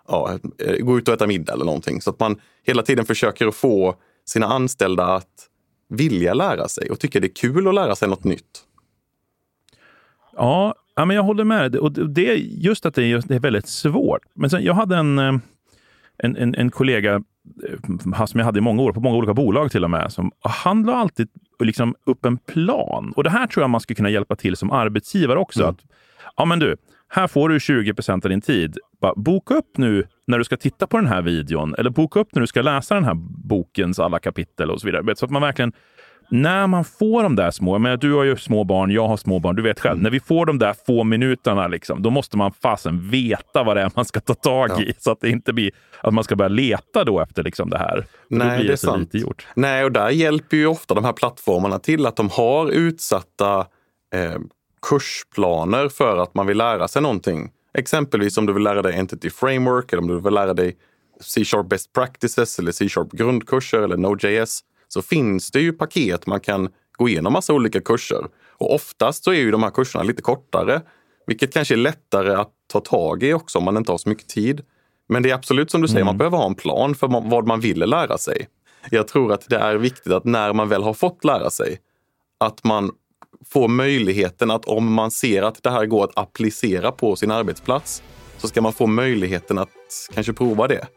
ja, 0.08 0.40
gå 0.80 0.98
ut 0.98 1.08
och 1.08 1.14
äta 1.14 1.28
middag 1.28 1.54
eller 1.54 1.66
någonting. 1.66 2.02
Så 2.02 2.10
att 2.10 2.20
man 2.20 2.42
hela 2.64 2.84
tiden 2.84 3.06
försöker 3.06 3.48
att 3.48 3.56
få 3.56 3.96
sina 4.26 4.46
anställda 4.46 5.06
att 5.06 5.50
vilja 5.90 6.34
lära 6.34 6.68
sig 6.68 6.90
och 6.90 7.00
tycka 7.00 7.20
det 7.20 7.28
är 7.28 7.36
kul 7.36 7.68
att 7.68 7.74
lära 7.74 7.96
sig 7.96 8.08
något 8.08 8.24
nytt. 8.24 8.66
Ja, 10.36 10.76
ja 10.96 11.06
men 11.06 11.16
jag 11.16 11.24
håller 11.24 11.44
med. 11.44 11.76
Och 11.76 11.92
det 11.92 12.32
är 12.32 12.36
just 12.36 12.86
att 12.86 12.96
det 12.96 13.04
är, 13.04 13.24
det 13.28 13.36
är 13.36 13.40
väldigt 13.40 13.68
svårt. 13.68 14.22
Men 14.34 14.50
sen, 14.50 14.64
jag 14.64 14.74
hade 14.74 14.98
en, 14.98 15.20
eh, 15.20 15.34
en, 16.18 16.38
en, 16.38 16.56
en 16.56 16.72
kollega 16.72 17.14
eh, 17.16 18.26
som 18.26 18.40
jag 18.40 18.46
hade 18.46 18.60
i 18.60 18.62
många 18.62 18.82
år, 18.82 18.94
på 18.94 19.00
många 19.00 19.18
olika 19.18 19.34
bolag 19.34 19.72
till 19.72 19.84
och 19.84 19.90
med. 19.90 20.12
Som, 20.12 20.32
han 20.40 20.84
la 20.84 20.96
alltid 20.96 21.28
liksom 21.60 21.96
upp 22.06 22.26
en 22.26 22.38
plan. 22.38 23.14
Och 23.16 23.24
det 23.24 23.30
här 23.30 23.48
tror 23.48 23.64
jag 23.64 23.70
man 23.70 23.82
skulle 23.82 23.96
kunna 23.96 24.10
hjälpa 24.10 24.36
till 24.36 24.56
som 24.56 24.72
arbetsgivare 24.72 25.40
också. 25.40 25.62
Mm. 25.62 25.70
Att, 25.70 25.80
ja 26.38 26.46
men 26.46 26.60
du, 26.60 26.76
här 27.08 27.28
får 27.28 27.50
du 27.50 27.60
20 27.60 27.94
procent 27.94 28.26
av 28.26 28.30
din 28.30 28.42
tid. 28.42 28.78
Bara 29.02 29.14
boka 29.16 29.54
upp 29.54 29.78
nu 29.78 30.04
när 30.28 30.38
du 30.38 30.44
ska 30.44 30.58
titta 30.58 30.88
på 30.88 30.98
den 30.98 31.08
här 31.08 31.22
videon 31.22 31.76
eller 31.78 31.90
boka 31.90 32.20
upp 32.20 32.36
när 32.36 32.42
du 32.42 32.48
ska 32.48 32.62
läsa 32.62 32.96
den 32.96 33.04
här 33.04 33.14
bokens 33.48 34.00
alla 34.00 34.20
kapitel 34.20 34.72
och 34.72 34.82
så 34.82 34.88
vidare. 34.88 35.16
Så 35.16 35.26
att 35.26 35.32
man 35.32 35.42
verkligen 35.42 35.74
när 36.30 36.68
man 36.68 36.86
får 36.86 37.24
de 37.24 37.36
där 37.36 37.52
små, 37.52 37.80
men 37.80 38.00
du 38.00 38.14
har 38.14 38.24
ju 38.24 38.38
små 38.38 38.64
barn, 38.64 38.92
jag 38.92 39.08
har 39.08 39.18
små 39.18 39.40
barn, 39.40 39.56
du 39.56 39.62
vet 39.62 39.80
själv. 39.80 39.94
Mm. 39.94 40.04
När 40.04 40.10
vi 40.10 40.20
får 40.20 40.46
de 40.46 40.60
där 40.60 40.76
få 40.86 41.04
minuterna, 41.04 41.68
liksom, 41.68 42.02
då 42.02 42.10
måste 42.10 42.38
man 42.38 42.52
fasen 42.52 43.10
veta 43.10 43.64
vad 43.64 43.78
det 43.78 43.82
är 43.82 43.92
man 43.96 44.06
ska 44.06 44.20
ta 44.20 44.34
tag 44.34 44.82
i. 44.82 44.88
Ja. 44.88 44.94
Så 44.98 45.12
att 45.12 45.22
det 45.22 45.30
inte 45.30 45.54
blir 45.54 45.72
att 46.02 46.14
man 46.14 46.24
ska 46.24 46.36
börja 46.36 46.50
leta 46.50 47.04
då 47.04 47.20
efter 47.20 47.44
liksom 47.44 47.70
det 47.70 47.78
här. 47.78 48.06
Nej, 48.28 48.50
då 48.50 48.56
blir 48.56 48.68
det, 48.68 48.74
är 48.74 48.78
sant. 48.78 49.00
lite 49.14 49.18
gjort. 49.18 49.48
Nej, 49.56 49.84
och 49.84 49.92
där 49.92 50.10
hjälper 50.10 50.58
ju 50.58 50.68
ofta 50.68 50.94
de 50.94 51.06
här 51.06 51.14
plattformarna 51.14 51.80
till 51.80 52.06
att 52.06 52.16
de 52.16 52.30
har 52.30 52.70
utsatta 52.70 53.60
eh, 54.14 54.40
kursplaner 54.90 55.90
för 55.90 56.18
att 56.18 56.36
man 56.36 56.48
vill 56.48 56.58
lära 56.58 56.88
sig 56.88 57.02
någonting. 57.02 57.52
Exempelvis 57.78 58.38
om 58.38 58.46
du 58.46 58.54
vill 58.54 58.64
lära 58.64 58.82
dig 58.82 58.96
Entity 58.96 59.30
Framework 59.30 59.94
eller 59.94 60.02
om 60.02 60.08
du 60.08 60.22
vill 60.22 60.34
lära 60.34 60.54
dig 60.54 60.76
C-sharp 61.22 61.70
Best 61.70 61.94
Practices 61.94 62.60
eller 62.60 62.72
C-sharp 62.72 63.12
grundkurser 63.12 63.82
eller 63.82 63.98
Node.js 63.98 64.62
så 64.96 65.02
finns 65.02 65.52
det 65.52 65.60
ju 65.60 65.74
paket 65.74 66.28
man 66.28 66.40
kan 66.40 66.70
gå 66.98 67.10
igenom 67.10 67.34
massa 67.34 67.54
olika 67.54 67.82
kurser. 67.82 68.28
Och 68.58 68.74
oftast 68.74 69.24
så 69.24 69.32
är 69.32 69.36
ju 69.36 69.52
de 69.52 69.64
här 69.64 69.70
kurserna 69.70 70.04
lite 70.04 70.22
kortare, 70.22 70.82
vilket 71.28 71.54
kanske 71.54 71.76
är 71.76 71.78
lättare 71.78 72.34
att 72.34 72.52
ta 72.68 72.80
tag 72.80 73.24
i 73.24 73.34
också 73.34 73.58
om 73.58 73.64
man 73.66 73.78
inte 73.78 73.92
har 73.92 73.98
så 73.98 74.10
mycket 74.10 74.28
tid. 74.30 74.62
Men 75.10 75.24
det 75.24 75.30
är 75.30 75.34
absolut 75.34 75.72
som 75.72 75.82
du 75.82 75.88
säger, 75.88 76.02
mm. 76.02 76.06
man 76.06 76.18
behöver 76.18 76.38
ha 76.38 76.46
en 76.46 76.56
plan 76.56 76.96
för 76.96 77.30
vad 77.30 77.48
man 77.48 77.60
vill 77.60 77.80
lära 77.80 78.18
sig. 78.18 78.48
Jag 78.90 79.08
tror 79.08 79.34
att 79.34 79.50
det 79.50 79.58
är 79.58 79.76
viktigt 79.76 80.14
att 80.14 80.26
när 80.26 80.54
man 80.54 80.70
väl 80.70 80.84
har 80.84 80.94
fått 80.94 81.24
lära 81.24 81.50
sig, 81.50 81.80
att 82.40 82.64
man 82.64 82.92
får 83.46 83.68
möjligheten 83.68 84.52
att 84.52 84.66
om 84.66 84.94
man 84.94 85.12
ser 85.12 85.44
att 85.44 85.64
det 85.64 85.70
här 85.70 85.86
går 85.86 86.04
att 86.04 86.18
applicera 86.18 86.92
på 86.92 87.16
sin 87.16 87.32
arbetsplats, 87.32 88.04
så 88.38 88.48
ska 88.48 88.62
man 88.62 88.74
få 88.74 88.88
möjligheten 88.88 89.58
att 89.58 89.70
kanske 90.14 90.34
prova 90.34 90.68
det. 90.68 90.88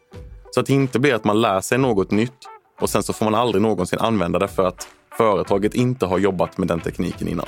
Så 0.51 0.61
att 0.61 0.67
det 0.67 0.73
inte 0.73 0.99
blir 0.99 1.15
att 1.15 1.25
man 1.25 1.41
lär 1.41 1.61
sig 1.61 1.79
något 1.79 2.11
nytt 2.11 2.58
och 2.81 2.91
sen 2.91 3.03
så 3.03 3.13
får 3.13 3.25
man 3.25 3.35
aldrig 3.35 3.63
någonsin 3.63 3.99
använda 3.99 4.39
det 4.39 4.49
för 4.49 4.67
att 4.67 4.89
företaget 5.19 5.75
inte 5.75 6.07
har 6.07 6.19
jobbat 6.19 6.59
med 6.59 6.69
den 6.69 6.81
tekniken 6.81 7.29
innan. 7.29 7.47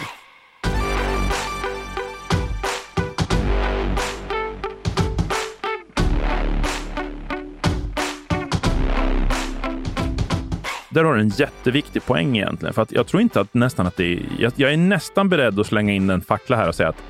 Där 10.91 11.05
har 11.05 11.15
du 11.15 11.21
en 11.21 11.29
jätteviktig 11.29 12.07
poäng 12.07 12.37
egentligen. 12.37 12.75
För 12.75 12.83
att 12.83 12.93
jag 12.93 13.07
tror 13.07 13.23
inte 13.23 13.41
att 13.41 13.55
nästan 13.55 13.87
att 13.87 13.97
det 13.97 14.13
är... 14.13 14.23
Jag, 14.39 14.53
jag 14.57 14.73
är 14.73 14.77
nästan 14.77 15.29
beredd 15.29 15.61
att 15.61 15.67
slänga 15.67 15.93
in 15.93 16.11
en 16.11 16.21
fackla 16.21 16.57
här 16.57 16.69
och 16.69 16.75
säga 16.75 16.89
att 16.89 17.03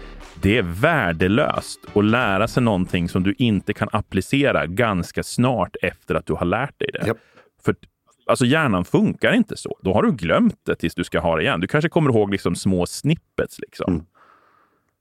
det 0.43 0.59
är 0.59 0.63
värdelöst 0.63 1.81
att 1.95 2.05
lära 2.05 2.49
sig 2.49 2.63
någonting 2.63 3.09
som 3.09 3.23
du 3.23 3.35
inte 3.39 3.73
kan 3.73 3.89
applicera 3.93 4.67
ganska 4.67 5.23
snart 5.23 5.77
efter 5.83 6.15
att 6.15 6.27
du 6.27 6.33
har 6.33 6.47
lärt 6.47 6.79
dig 6.79 6.91
det. 6.93 7.07
Yep. 7.07 7.17
För 7.65 7.75
Alltså 8.31 8.45
hjärnan 8.45 8.85
funkar 8.85 9.33
inte 9.33 9.57
så. 9.57 9.79
Då 9.83 9.93
har 9.93 10.03
du 10.03 10.13
glömt 10.13 10.61
det 10.67 10.77
tills 10.77 10.95
du 10.95 11.05
ska 11.05 11.21
ha 11.21 11.37
det 11.37 11.43
igen. 11.43 11.61
Du 11.61 11.67
kanske 11.67 11.89
kommer 11.89 12.11
ihåg 12.11 12.31
liksom 12.31 12.55
små 12.55 12.87
snippets. 12.87 13.59
Liksom. 13.59 13.93
Mm. 13.95 14.07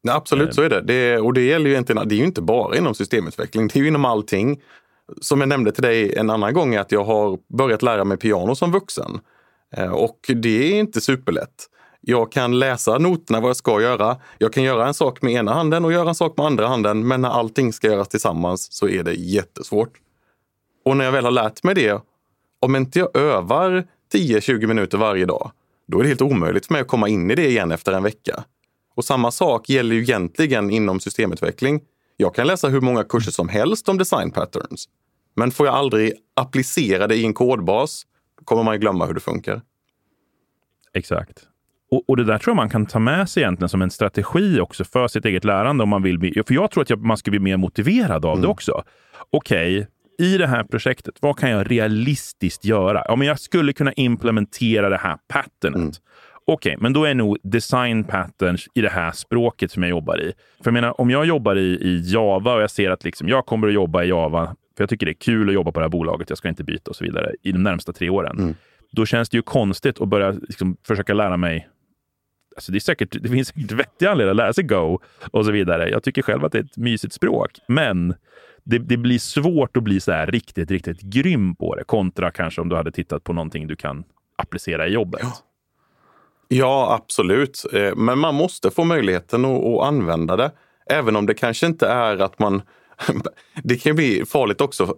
Ja, 0.02 0.16
absolut, 0.16 0.56
så 0.56 0.62
är 0.62 0.70
det. 0.70 0.82
det. 0.82 1.18
Och 1.18 1.34
det 1.34 1.42
gäller 1.42 1.66
ju 1.66 1.72
egentligen, 1.72 2.08
det 2.08 2.16
är 2.16 2.18
ju 2.18 2.26
inte 2.26 2.42
bara 2.42 2.78
inom 2.78 2.96
systemutveckling, 2.96 3.68
det 3.68 3.80
är 3.80 3.82
ju 3.82 3.88
inom 3.88 4.06
allting. 4.06 4.62
Som 5.22 5.40
jag 5.40 5.50
nämnde 5.50 5.72
till 5.72 5.84
dig 5.84 6.16
en 6.16 6.30
annan 6.30 6.54
gång, 6.54 6.76
att 6.76 6.92
jag 6.92 7.04
har 7.04 7.40
börjat 7.58 7.82
lära 7.82 8.04
mig 8.04 8.18
piano 8.18 8.56
som 8.56 8.72
vuxen. 8.72 9.20
Eh, 9.76 9.92
och 9.92 10.20
det 10.36 10.74
är 10.74 10.80
inte 10.80 11.02
superlätt. 11.02 11.70
Jag 12.02 12.32
kan 12.32 12.60
läsa 12.60 12.98
noterna 12.98 13.40
vad 13.40 13.50
jag 13.50 13.56
ska 13.56 13.82
göra. 13.82 14.18
Jag 14.38 14.54
kan 14.54 14.64
göra 14.64 14.88
en 14.88 14.94
sak 14.94 15.22
med 15.22 15.34
ena 15.34 15.54
handen 15.54 15.86
och 15.86 15.92
göra 15.92 16.10
en 16.10 16.16
sak 16.16 16.38
med 16.38 16.46
andra 16.46 16.68
handen. 16.68 17.08
Men 17.08 17.22
när 17.22 17.30
allting 17.30 17.74
ska 17.74 17.88
göras 17.88 18.08
tillsammans 18.08 18.72
så 18.72 18.88
är 18.88 19.04
det 19.04 19.14
jättesvårt. 19.14 19.94
Och 20.86 20.98
när 20.98 21.06
jag 21.06 21.12
väl 21.12 21.26
har 21.26 21.32
lärt 21.32 21.64
mig 21.64 21.76
det 21.76 22.02
om 22.60 22.76
inte 22.76 23.00
jag 23.00 23.18
övar 23.18 23.88
10-20 24.14 24.68
minuter 24.68 24.98
varje 24.98 25.26
dag, 25.26 25.52
då 25.88 26.00
är 26.00 26.04
det 26.04 26.10
helt 26.10 26.22
omöjligt 26.22 26.66
för 26.66 26.74
mig 26.74 26.82
att 26.82 26.88
komma 26.88 27.10
in 27.10 27.32
i 27.32 27.36
det 27.36 27.48
igen 27.48 27.72
efter 27.72 27.94
en 27.94 28.04
vecka. 28.04 28.44
Och 28.96 29.06
samma 29.06 29.32
sak 29.32 29.70
gäller 29.70 29.96
ju 29.96 30.02
egentligen 30.02 30.70
inom 30.70 31.00
systemutveckling. 31.00 31.82
Jag 32.18 32.36
kan 32.36 32.48
läsa 32.48 32.68
hur 32.68 32.82
många 32.82 33.04
kurser 33.04 33.32
som 33.32 33.50
helst 33.50 33.90
om 33.90 33.98
design 33.98 34.32
patterns. 34.32 34.90
Men 35.36 35.52
får 35.52 35.66
jag 35.66 35.76
aldrig 35.76 36.14
applicera 36.34 37.08
det 37.08 37.16
i 37.16 37.26
en 37.26 37.34
kodbas, 37.34 38.04
kommer 38.46 38.64
man 38.64 38.74
ju 38.74 38.80
glömma 38.80 39.06
hur 39.06 39.14
det 39.14 39.20
funkar. 39.20 39.62
Exakt. 40.94 41.44
Och, 41.92 42.10
och, 42.10 42.18
det 42.18 42.24
där 42.24 42.38
tror 42.38 42.52
jag 42.52 42.56
man 42.56 42.70
kan 42.70 42.86
ta 42.86 43.00
med 43.00 43.30
sig 43.30 43.44
egentligen 43.44 43.70
som 43.70 43.82
en 43.82 43.92
strategi 43.92 44.60
också 44.60 44.84
för 44.84 45.08
sitt 45.08 45.26
eget 45.26 45.44
lärande. 45.44 45.84
om 45.84 45.90
man 45.90 46.04
vill 46.04 46.20
bli, 46.20 46.44
För 46.48 46.54
jag 46.54 46.72
tror 46.72 46.84
att 46.84 46.90
jag, 46.90 47.06
man 47.06 47.18
ska 47.18 47.32
bli 47.32 47.40
mer 47.40 47.58
motiverad 47.58 48.26
av 48.26 48.32
mm. 48.32 48.42
det 48.42 48.48
också. 48.48 48.84
Okej, 49.30 49.78
okay, 49.78 49.88
i 50.20 50.38
det 50.38 50.48
här 50.48 50.64
projektet, 50.64 51.16
vad 51.20 51.38
kan 51.38 51.50
jag 51.50 51.72
realistiskt 51.72 52.66
göra? 52.66 53.04
Ja, 53.08 53.16
men 53.16 53.28
jag 53.28 53.40
skulle 53.40 53.74
kunna 53.74 53.94
implementera 53.94 54.90
det 54.90 54.98
här 54.98 55.18
patternet. 55.28 55.76
Mm. 55.76 55.92
Okej, 56.46 56.72
okay, 56.72 56.78
men 56.82 56.94
då 56.94 57.06
är 57.06 57.14
nog 57.14 57.38
design 57.44 58.04
patterns 58.04 58.68
i 58.74 58.82
det 58.82 58.90
här 58.90 59.12
språket 59.12 59.72
som 59.72 59.84
jag 59.84 59.90
jobbar 59.90 60.22
i. 60.22 60.34
För 60.64 60.66
jag 60.66 60.74
menar, 60.74 61.02
om 61.02 61.10
jag 61.10 61.26
jobbar 61.26 61.56
i, 61.56 61.78
i 61.82 62.02
Java 62.14 62.54
och 62.54 62.62
jag 62.62 62.72
ser 62.72 62.92
att 62.92 63.04
liksom, 63.04 63.28
jag 63.28 63.46
kommer 63.46 63.68
att 63.68 63.74
jobba 63.74 64.04
i 64.04 64.10
Java, 64.10 64.46
för 64.78 64.84
jag 64.84 64.90
tycker 64.90 65.06
det 65.06 65.12
är 65.12 65.22
kul 65.22 65.50
att 65.50 65.54
jobba 65.56 65.72
på 65.72 65.80
det 65.80 65.84
här 65.84 65.90
bolaget, 65.90 66.30
jag 66.30 66.38
ska 66.38 66.50
inte 66.50 66.64
byta 66.64 66.90
och 66.90 66.96
så 66.96 67.04
vidare, 67.04 67.32
i 67.44 67.52
de 67.52 67.64
närmsta 67.64 67.94
tre 67.94 68.10
åren. 68.10 68.40
Mm. 68.40 68.56
Då 68.92 69.06
känns 69.06 69.30
det 69.30 69.38
ju 69.38 69.42
konstigt 69.42 70.02
att 70.02 70.08
börja 70.08 70.32
liksom, 70.32 70.78
försöka 70.88 71.14
lära 71.14 71.38
mig 71.38 71.70
Alltså 72.56 72.72
det, 72.72 72.78
är 72.78 72.80
säkert, 72.80 73.24
det 73.24 73.30
finns 73.30 73.48
säkert 73.48 73.72
vettiga 73.72 74.12
anledningar 74.12 74.32
att 74.32 74.38
lära 74.38 74.54
sig 74.54 74.64
Go 74.64 75.00
och 75.32 75.46
så 75.46 75.52
vidare. 75.52 75.90
Jag 75.90 76.04
tycker 76.04 76.22
själv 76.22 76.46
att 76.46 76.52
det 76.52 76.58
är 76.58 76.64
ett 76.64 76.78
mysigt 76.78 77.14
språk, 77.14 77.52
men 77.68 78.16
det, 78.70 78.80
det, 78.80 78.98
blir 78.98 79.20
svårt 79.20 79.78
att 79.78 79.84
bli 79.84 80.00
så 80.00 80.12
här 80.12 80.28
riktigt, 80.28 80.72
riktigt 80.72 81.02
grym 81.02 81.56
på 81.56 81.76
det 81.76 81.84
kontra 81.84 82.32
kanske 82.32 82.62
om 82.62 82.70
du 82.70 82.76
hade 82.76 82.92
tittat 82.92 83.24
på 83.24 83.34
någonting 83.34 83.68
du 83.68 83.76
kan 83.76 84.04
applicera 84.36 84.88
i 84.88 84.92
jobbet. 84.92 85.22
Ja, 85.24 85.34
ja 86.48 86.94
absolut. 87.02 87.66
Eh, 87.74 87.96
men 87.96 88.20
man 88.20 88.36
måste 88.36 88.72
få 88.72 88.84
möjligheten 88.84 89.46
att, 89.46 89.66
att 89.66 89.88
använda 89.88 90.36
det. 90.36 90.52
Även 90.90 91.16
om 91.16 91.26
det 91.26 91.34
kanske 91.34 91.66
inte 91.66 91.88
är 91.88 92.18
att 92.18 92.40
man 92.40 92.62
det 93.64 93.76
kan 93.76 93.96
bli 93.96 94.26
farligt 94.26 94.62
också. 94.62 94.96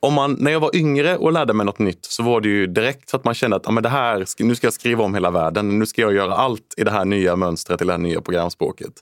Om 0.00 0.14
man, 0.14 0.36
när 0.40 0.52
jag 0.52 0.60
var 0.60 0.76
yngre 0.76 1.16
och 1.16 1.32
lärde 1.32 1.52
mig 1.52 1.66
något 1.66 1.78
nytt 1.78 2.04
så 2.04 2.22
var 2.22 2.40
det 2.40 2.48
ju 2.48 2.66
direkt 2.66 3.08
så 3.08 3.16
att 3.16 3.24
man 3.24 3.34
kände 3.34 3.56
att 3.56 3.68
ah, 3.68 3.70
men 3.70 3.82
det 3.82 3.88
här, 3.88 4.42
nu 4.42 4.54
ska 4.54 4.66
jag 4.66 4.74
skriva 4.74 5.04
om 5.04 5.14
hela 5.14 5.30
världen. 5.30 5.78
Nu 5.78 5.86
ska 5.86 6.02
jag 6.02 6.12
göra 6.12 6.34
allt 6.34 6.74
i 6.76 6.84
det 6.84 6.90
här 6.90 7.04
nya 7.04 7.36
mönstret, 7.36 7.82
i 7.82 7.84
det 7.84 7.92
här 7.92 7.98
nya 7.98 8.20
programspråket. 8.20 8.92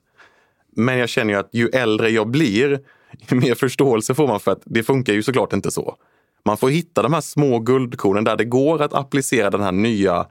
Men 0.76 0.98
jag 0.98 1.08
känner 1.08 1.34
ju 1.34 1.40
att 1.40 1.48
ju 1.52 1.68
äldre 1.68 2.10
jag 2.10 2.28
blir, 2.28 2.80
ju 3.18 3.36
mer 3.40 3.54
förståelse 3.54 4.14
får 4.14 4.28
man 4.28 4.40
för 4.40 4.52
att 4.52 4.62
det 4.64 4.82
funkar 4.82 5.12
ju 5.12 5.22
såklart 5.22 5.52
inte 5.52 5.70
så. 5.70 5.96
Man 6.44 6.56
får 6.56 6.68
hitta 6.68 7.02
de 7.02 7.12
här 7.12 7.20
små 7.20 7.58
guldkornen 7.58 8.24
där 8.24 8.36
det 8.36 8.44
går 8.44 8.82
att 8.82 8.94
applicera 8.94 9.50
den 9.50 9.60
här 9.60 9.72
nya 9.72 10.26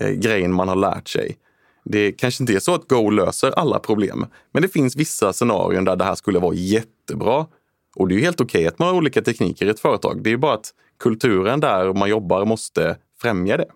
eh, 0.00 0.10
grejen 0.10 0.54
man 0.54 0.68
har 0.68 0.76
lärt 0.76 1.08
sig. 1.08 1.38
Det 1.84 2.12
kanske 2.12 2.42
inte 2.42 2.52
är 2.54 2.58
så 2.58 2.74
att 2.74 2.88
Go 2.88 3.10
löser 3.10 3.50
alla 3.50 3.78
problem, 3.78 4.26
men 4.52 4.62
det 4.62 4.68
finns 4.68 4.96
vissa 4.96 5.32
scenarion 5.32 5.84
där 5.84 5.96
det 5.96 6.04
här 6.04 6.14
skulle 6.14 6.38
vara 6.38 6.54
jättebra. 6.54 7.46
Och 7.96 8.08
det 8.08 8.14
är 8.14 8.16
ju 8.16 8.24
helt 8.24 8.40
okej 8.40 8.58
okay 8.60 8.68
att 8.68 8.78
man 8.78 8.88
har 8.88 8.94
olika 8.94 9.22
tekniker 9.22 9.66
i 9.66 9.68
ett 9.68 9.80
företag. 9.80 10.22
Det 10.22 10.32
är 10.32 10.36
bara 10.36 10.54
att 10.54 10.74
kulturen 10.98 11.60
där 11.60 11.92
man 11.92 12.08
jobbar 12.08 12.44
måste 12.44 12.96
främja 13.20 13.56
det. 13.56 13.68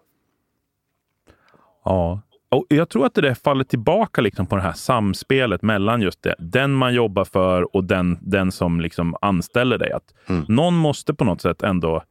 Ja, 1.84 2.20
och 2.50 2.66
jag 2.68 2.88
tror 2.88 3.06
att 3.06 3.14
det 3.14 3.34
faller 3.34 3.64
tillbaka 3.64 4.20
liksom 4.20 4.46
på 4.46 4.56
det 4.56 4.62
här 4.62 4.72
samspelet 4.72 5.62
mellan 5.62 6.02
just 6.02 6.22
det, 6.22 6.34
den 6.38 6.72
man 6.72 6.94
jobbar 6.94 7.24
för 7.24 7.76
och 7.76 7.84
den, 7.84 8.18
den 8.20 8.52
som 8.52 8.80
liksom 8.80 9.16
anställer 9.20 9.78
dig. 9.78 9.92
Att 9.92 10.14
mm. 10.28 10.44
Någon 10.48 10.74
måste 10.74 11.14
på 11.14 11.24
något 11.24 11.40
sätt 11.40 11.62
ändå 11.62 12.02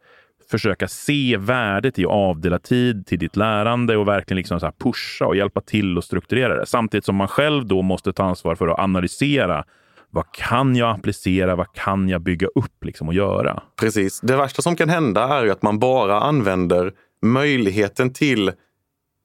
försöka 0.52 0.88
se 0.88 1.38
värdet 1.38 2.00
i 2.00 2.06
att 2.06 2.12
avdela 2.12 2.60
tid 2.60 3.08
till 3.08 3.20
ditt 3.20 3.36
lärande 3.36 3.98
och 3.98 4.08
verkligen 4.08 4.38
liksom 4.38 4.60
så 4.60 4.72
pusha 4.84 5.26
och 5.26 5.36
hjälpa 5.36 5.62
till 5.62 5.98
och 5.98 6.04
strukturera 6.04 6.56
det. 6.56 6.66
Samtidigt 6.66 7.06
som 7.06 7.16
man 7.16 7.28
själv 7.28 7.68
då 7.68 7.82
måste 7.82 8.14
ta 8.14 8.24
ansvar 8.24 8.56
för 8.56 8.68
att 8.68 8.80
analysera 8.80 9.64
vad 10.10 10.32
kan 10.32 10.76
jag 10.76 10.96
applicera? 10.96 11.56
Vad 11.56 11.74
kan 11.74 12.10
jag 12.10 12.22
bygga 12.22 12.48
upp 12.48 12.86
liksom 12.86 13.08
och 13.08 13.14
göra? 13.14 13.64
Precis. 13.80 14.20
Det 14.20 14.36
värsta 14.36 14.62
som 14.62 14.76
kan 14.76 14.90
hända 14.90 15.24
är 15.24 15.48
att 15.48 15.62
man 15.62 15.80
bara 15.80 16.20
använder 16.20 16.92
möjligheten 17.22 18.14
till 18.14 18.52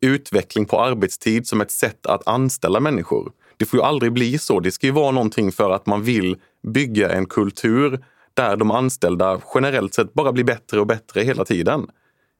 utveckling 0.03 0.67
på 0.67 0.81
arbetstid 0.81 1.47
som 1.47 1.61
ett 1.61 1.71
sätt 1.71 2.07
att 2.07 2.29
anställa 2.29 2.81
människor. 2.81 3.33
Det 3.57 3.65
får 3.65 3.79
ju 3.79 3.85
aldrig 3.85 4.13
bli 4.13 4.39
så. 4.39 4.61
Det 4.61 4.71
ska 4.71 4.87
ju 4.87 4.93
vara 4.93 5.11
någonting 5.11 5.53
för 5.53 5.71
att 5.71 5.87
man 5.87 6.03
vill 6.03 6.37
bygga 6.63 7.13
en 7.13 7.27
kultur 7.27 8.05
där 8.35 8.57
de 8.57 8.71
anställda 8.71 9.41
generellt 9.55 9.95
sett 9.95 10.15
bara 10.15 10.33
blir 10.33 10.45
bättre 10.45 10.81
och 10.81 10.87
bättre 10.87 11.21
hela 11.21 11.45
tiden. 11.45 11.87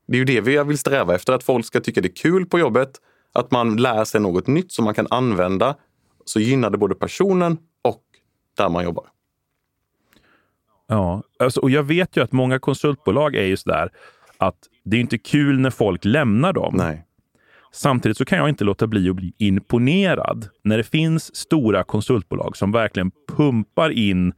Det 0.07 0.15
är 0.15 0.19
ju 0.19 0.25
det 0.25 0.41
vi 0.41 0.65
vill 0.65 0.79
sträva 0.79 1.15
efter, 1.15 1.33
att 1.33 1.45
folk 1.45 1.67
ska 1.67 1.81
tycka 1.81 2.01
det 2.01 2.09
är 2.09 2.17
kul 2.17 2.47
på 2.47 2.59
jobbet, 2.59 3.01
att 3.33 3.51
man 3.51 3.77
lär 3.77 4.05
sig 4.05 4.21
något 4.21 4.47
nytt 4.47 4.73
som 4.73 4.85
man 4.85 4.95
kan 4.95 5.07
använda. 5.11 5.77
Så 6.25 6.41
gynnar 6.41 6.71
det 6.71 6.79
både 6.79 6.95
personen 6.95 7.59
och 7.83 8.03
där 8.57 8.69
man 8.69 8.85
jobbar. 8.85 9.07
Ja, 10.87 11.23
alltså, 11.39 11.61
och 11.61 11.71
jag 11.71 11.83
vet 11.83 12.17
ju 12.17 12.23
att 12.23 12.33
många 12.33 12.59
konsultbolag 12.59 13.35
är 13.35 13.45
ju 13.45 13.57
sådär 13.57 13.91
att 14.39 14.57
det 14.85 14.97
är 14.97 15.01
inte 15.01 15.19
kul 15.19 15.61
när 15.61 15.71
folk 15.71 16.05
lämnar 16.05 16.53
dem. 16.53 16.75
Nej. 16.77 17.07
Samtidigt 17.75 18.17
så 18.17 18.25
kan 18.25 18.39
jag 18.39 18.49
inte 18.49 18.65
låta 18.65 18.87
bli 18.87 19.11
att 19.11 19.17
bli 19.17 19.35
imponerad 19.39 20.49
när 20.65 20.77
det 20.77 20.85
finns 20.85 21.37
stora 21.37 21.85
konsultbolag 21.85 22.57
som 22.57 22.73
verkligen 22.73 23.11
pumpar 23.37 23.91
in 23.91 24.33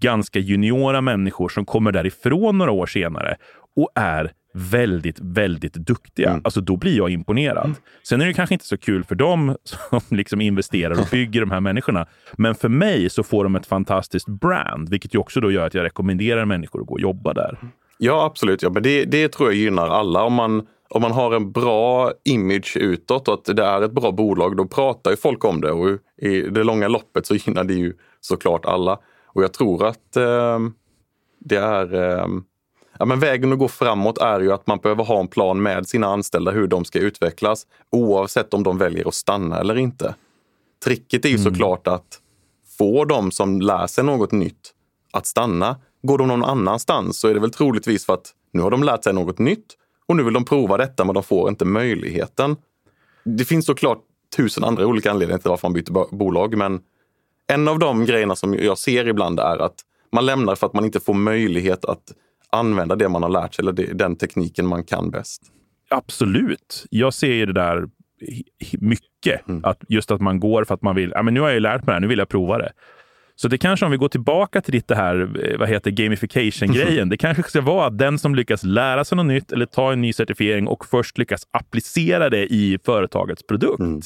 ganska 0.00 0.38
juniora 0.38 1.00
människor 1.00 1.48
som 1.48 1.66
kommer 1.66 1.92
därifrån 1.92 2.58
några 2.58 2.70
år 2.70 2.86
senare 2.86 3.36
och 3.76 3.90
är 3.94 4.32
väldigt, 4.54 5.18
väldigt 5.20 5.74
duktiga. 5.74 6.30
Mm. 6.30 6.40
Alltså 6.44 6.60
då 6.60 6.76
blir 6.76 6.96
jag 6.96 7.10
imponerad. 7.10 7.64
Mm. 7.64 7.76
Sen 8.02 8.20
är 8.20 8.26
det 8.26 8.34
kanske 8.34 8.54
inte 8.54 8.66
så 8.66 8.78
kul 8.78 9.04
för 9.04 9.14
dem 9.14 9.56
som 9.64 10.00
liksom 10.10 10.40
investerar 10.40 11.00
och 11.00 11.08
bygger 11.10 11.40
de 11.40 11.50
här 11.50 11.60
människorna. 11.60 12.06
Men 12.36 12.54
för 12.54 12.68
mig 12.68 13.10
så 13.10 13.22
får 13.22 13.44
de 13.44 13.56
ett 13.56 13.66
fantastiskt 13.66 14.28
brand, 14.28 14.88
vilket 14.88 15.14
ju 15.14 15.18
också 15.18 15.40
då 15.40 15.50
gör 15.50 15.66
att 15.66 15.74
jag 15.74 15.84
rekommenderar 15.84 16.44
människor 16.44 16.80
att 16.80 16.86
gå 16.86 16.94
och 16.94 17.00
jobba 17.00 17.32
där. 17.32 17.58
Ja, 17.98 18.24
absolut. 18.24 18.62
Ja, 18.62 18.70
men 18.70 18.82
det, 18.82 19.04
det 19.04 19.28
tror 19.28 19.48
jag 19.48 19.56
gynnar 19.56 19.88
alla. 19.88 20.22
Om 20.22 20.32
man, 20.32 20.66
om 20.88 21.02
man 21.02 21.12
har 21.12 21.32
en 21.32 21.52
bra 21.52 22.12
image 22.24 22.76
utåt 22.76 23.28
och 23.28 23.34
att 23.34 23.56
det 23.56 23.64
är 23.64 23.82
ett 23.82 23.92
bra 23.92 24.12
bolag, 24.12 24.56
då 24.56 24.66
pratar 24.66 25.10
ju 25.10 25.16
folk 25.16 25.44
om 25.44 25.60
det. 25.60 25.72
Och 25.72 25.88
i 26.16 26.40
det 26.40 26.64
långa 26.64 26.88
loppet 26.88 27.26
så 27.26 27.34
gynnar 27.34 27.64
det 27.64 27.74
ju 27.74 27.94
såklart 28.20 28.64
alla. 28.64 28.98
Och 29.26 29.42
jag 29.42 29.52
tror 29.52 29.86
att 29.86 30.16
eh, 30.16 30.58
det 31.38 31.56
är 31.56 31.94
eh, 31.94 32.26
Ja, 32.98 33.04
men 33.04 33.20
vägen 33.20 33.52
att 33.52 33.58
gå 33.58 33.68
framåt 33.68 34.18
är 34.18 34.40
ju 34.40 34.52
att 34.52 34.66
man 34.66 34.78
behöver 34.78 35.04
ha 35.04 35.20
en 35.20 35.28
plan 35.28 35.62
med 35.62 35.88
sina 35.88 36.06
anställda 36.06 36.50
hur 36.50 36.66
de 36.66 36.84
ska 36.84 36.98
utvecklas 36.98 37.66
oavsett 37.90 38.54
om 38.54 38.62
de 38.62 38.78
väljer 38.78 39.08
att 39.08 39.14
stanna 39.14 39.60
eller 39.60 39.78
inte. 39.78 40.14
Tricket 40.84 41.24
är 41.24 41.28
ju 41.28 41.36
mm. 41.36 41.44
såklart 41.44 41.86
att 41.86 42.20
få 42.78 43.04
de 43.04 43.30
som 43.30 43.60
lär 43.60 43.86
sig 43.86 44.04
något 44.04 44.32
nytt 44.32 44.74
att 45.12 45.26
stanna. 45.26 45.76
Går 46.02 46.18
de 46.18 46.28
någon 46.28 46.44
annanstans 46.44 47.20
så 47.20 47.28
är 47.28 47.34
det 47.34 47.40
väl 47.40 47.50
troligtvis 47.50 48.06
för 48.06 48.14
att 48.14 48.34
nu 48.52 48.62
har 48.62 48.70
de 48.70 48.82
lärt 48.82 49.04
sig 49.04 49.12
något 49.12 49.38
nytt 49.38 49.66
och 50.08 50.16
nu 50.16 50.22
vill 50.22 50.34
de 50.34 50.44
prova 50.44 50.76
detta 50.76 51.04
men 51.04 51.14
de 51.14 51.22
får 51.22 51.48
inte 51.48 51.64
möjligheten. 51.64 52.56
Det 53.24 53.44
finns 53.44 53.66
såklart 53.66 53.98
tusen 54.36 54.64
andra 54.64 54.86
olika 54.86 55.10
anledningar 55.10 55.38
till 55.38 55.50
varför 55.50 55.68
man 55.68 55.72
byter 55.72 56.16
bolag 56.16 56.56
men 56.56 56.80
en 57.46 57.68
av 57.68 57.78
de 57.78 58.04
grejerna 58.04 58.36
som 58.36 58.54
jag 58.54 58.78
ser 58.78 59.08
ibland 59.08 59.40
är 59.40 59.58
att 59.58 59.74
man 60.12 60.26
lämnar 60.26 60.54
för 60.54 60.66
att 60.66 60.72
man 60.72 60.84
inte 60.84 61.00
får 61.00 61.14
möjlighet 61.14 61.84
att 61.84 62.12
använda 62.50 62.96
det 62.96 63.08
man 63.08 63.22
har 63.22 63.30
lärt 63.30 63.54
sig 63.54 63.62
eller 63.62 63.94
den 63.94 64.16
tekniken 64.16 64.66
man 64.66 64.84
kan 64.84 65.10
bäst. 65.10 65.42
Absolut. 65.90 66.86
Jag 66.90 67.14
ser 67.14 67.32
ju 67.32 67.46
det 67.46 67.52
där 67.52 67.88
mycket. 68.78 69.48
Mm. 69.48 69.64
Att 69.64 69.84
just 69.88 70.10
att 70.10 70.20
man 70.20 70.40
går 70.40 70.64
för 70.64 70.74
att 70.74 70.82
man 70.82 70.96
vill, 70.96 71.12
ja 71.14 71.22
men 71.22 71.34
nu 71.34 71.40
har 71.40 71.48
jag 71.48 71.54
ju 71.54 71.60
lärt 71.60 71.80
mig 71.80 71.86
det 71.86 71.92
här, 71.92 72.00
nu 72.00 72.06
vill 72.06 72.18
jag 72.18 72.28
prova 72.28 72.58
det. 72.58 72.72
Så 73.40 73.48
det 73.48 73.58
kanske, 73.58 73.86
om 73.86 73.92
vi 73.92 73.98
går 73.98 74.08
tillbaka 74.08 74.60
till 74.60 74.72
ditt 74.72 74.88
det 74.88 74.94
här, 74.94 75.30
eh, 75.44 75.58
vad 75.58 75.68
heter 75.68 75.90
gamification-grejen, 75.90 77.08
det 77.10 77.16
kanske 77.16 77.42
ska 77.42 77.60
vara 77.60 77.86
att 77.86 77.98
den 77.98 78.18
som 78.18 78.34
lyckas 78.34 78.62
lära 78.62 79.04
sig 79.04 79.16
något 79.16 79.26
nytt 79.26 79.52
eller 79.52 79.66
ta 79.66 79.92
en 79.92 80.00
ny 80.00 80.12
certifiering 80.12 80.68
och 80.68 80.86
först 80.86 81.18
lyckas 81.18 81.46
applicera 81.50 82.30
det 82.30 82.46
i 82.46 82.78
företagets 82.84 83.42
produkt. 83.42 83.80
Mm. 83.80 84.00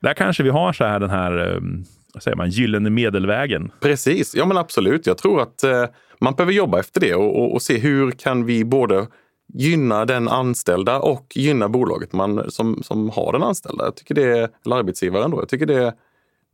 Där 0.00 0.14
kanske 0.14 0.42
vi 0.42 0.50
har 0.50 0.72
så 0.72 0.84
här 0.84 1.00
den 1.00 1.10
här 1.10 1.38
ehm, 1.38 1.84
vad 2.14 2.22
säger 2.22 2.36
man, 2.36 2.50
gyllene 2.50 2.90
medelvägen. 2.90 3.72
Precis, 3.80 4.34
ja 4.34 4.46
men 4.46 4.56
absolut. 4.56 5.06
Jag 5.06 5.18
tror 5.18 5.40
att 5.40 5.64
eh, 5.64 5.84
man 6.20 6.34
behöver 6.34 6.52
jobba 6.52 6.80
efter 6.80 7.00
det 7.00 7.14
och, 7.14 7.38
och, 7.38 7.54
och, 7.54 7.62
se 7.62 7.78
hur 7.78 8.10
kan 8.10 8.44
vi 8.46 8.64
både 8.64 9.06
gynna 9.54 10.04
den 10.04 10.28
anställda 10.28 10.98
och 10.98 11.32
gynna 11.34 11.68
bolaget 11.68 12.12
man, 12.12 12.50
som, 12.50 12.82
som 12.82 13.10
har 13.10 13.32
den 13.32 13.42
anställda. 13.42 13.84
Jag 13.84 13.96
tycker 13.96 14.14
det, 14.14 14.50
eller 14.66 14.76
arbetsgivaren 14.76 15.30
då. 15.30 15.40
Jag 15.40 15.48
tycker 15.48 15.66
det, 15.66 15.94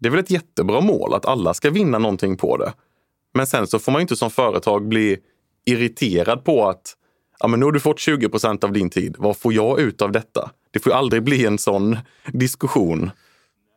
det 0.05 0.09
är 0.09 0.11
väl 0.11 0.21
ett 0.21 0.31
jättebra 0.31 0.81
mål 0.81 1.15
att 1.15 1.27
alla 1.27 1.55
ska 1.55 1.71
vinna 1.71 1.99
någonting 1.99 2.37
på 2.37 2.57
det. 2.57 2.73
Men 3.35 3.47
sen 3.47 3.67
så 3.67 3.79
får 3.79 3.93
man 3.93 4.01
inte 4.01 4.17
som 4.17 4.31
företag 4.31 4.89
bli 4.89 5.19
irriterad 5.65 6.45
på 6.45 6.69
att 6.69 6.95
ja, 7.39 7.49
men 7.49 7.61
nu 7.61 7.67
har 7.67 7.73
du 7.73 7.81
fått 7.81 7.99
20 7.99 8.29
procent 8.29 8.65
av 8.65 8.73
din 8.73 8.91
tid. 8.91 9.17
Vad 9.19 9.37
får 9.37 9.53
jag 9.53 9.81
ut 9.81 10.03
av 10.03 10.13
detta? 10.13 10.51
Det 10.71 10.79
får 10.79 10.91
aldrig 10.91 11.23
bli 11.23 11.47
en 11.47 11.59
sån 11.59 11.99
diskussion. 12.27 13.11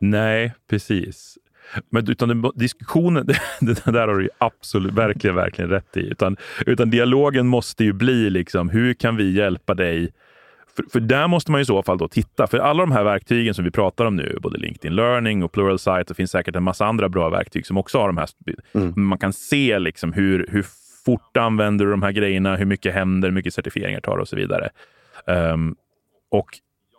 Nej, 0.00 0.54
precis. 0.70 1.38
Men 1.90 2.10
utan 2.10 2.28
den, 2.28 2.50
diskussionen, 2.54 3.26
det, 3.60 3.84
det 3.84 3.92
där 3.92 4.08
har 4.08 4.14
du 4.14 4.22
ju 4.22 4.30
absolut, 4.38 4.92
verkligen, 4.92 5.36
verkligen 5.36 5.70
rätt 5.70 5.96
i. 5.96 6.00
Utan, 6.00 6.36
utan 6.66 6.90
dialogen 6.90 7.46
måste 7.46 7.84
ju 7.84 7.92
bli 7.92 8.30
liksom, 8.30 8.68
hur 8.68 8.94
kan 8.94 9.16
vi 9.16 9.32
hjälpa 9.32 9.74
dig? 9.74 10.12
För, 10.78 10.90
för 10.92 11.00
där 11.00 11.28
måste 11.28 11.50
man 11.52 11.60
i 11.60 11.64
så 11.64 11.82
fall 11.82 11.98
då 11.98 12.08
titta. 12.08 12.46
För 12.46 12.58
alla 12.58 12.82
de 12.82 12.92
här 12.92 13.04
verktygen 13.04 13.54
som 13.54 13.64
vi 13.64 13.70
pratar 13.70 14.04
om 14.04 14.16
nu, 14.16 14.38
både 14.42 14.58
LinkedIn 14.58 14.94
Learning 14.94 15.42
och 15.42 15.52
Pluralsight, 15.52 16.08
det 16.08 16.14
finns 16.14 16.30
säkert 16.30 16.56
en 16.56 16.62
massa 16.62 16.86
andra 16.86 17.08
bra 17.08 17.28
verktyg 17.28 17.66
som 17.66 17.76
också 17.76 17.98
har 17.98 18.06
de 18.06 18.16
här. 18.16 18.28
Mm. 18.74 18.92
Man 18.96 19.18
kan 19.18 19.32
se 19.32 19.78
liksom 19.78 20.12
hur, 20.12 20.46
hur 20.50 20.66
fort 21.04 21.36
använder 21.36 21.84
du 21.84 21.90
de 21.90 22.02
här 22.02 22.12
grejerna, 22.12 22.56
hur 22.56 22.64
mycket 22.64 22.94
händer, 22.94 23.28
hur 23.28 23.34
mycket 23.34 23.54
certifieringar 23.54 24.00
tar 24.00 24.18
och 24.18 24.28
så 24.28 24.36
vidare. 24.36 24.68
Um, 25.26 25.76
och 26.30 26.48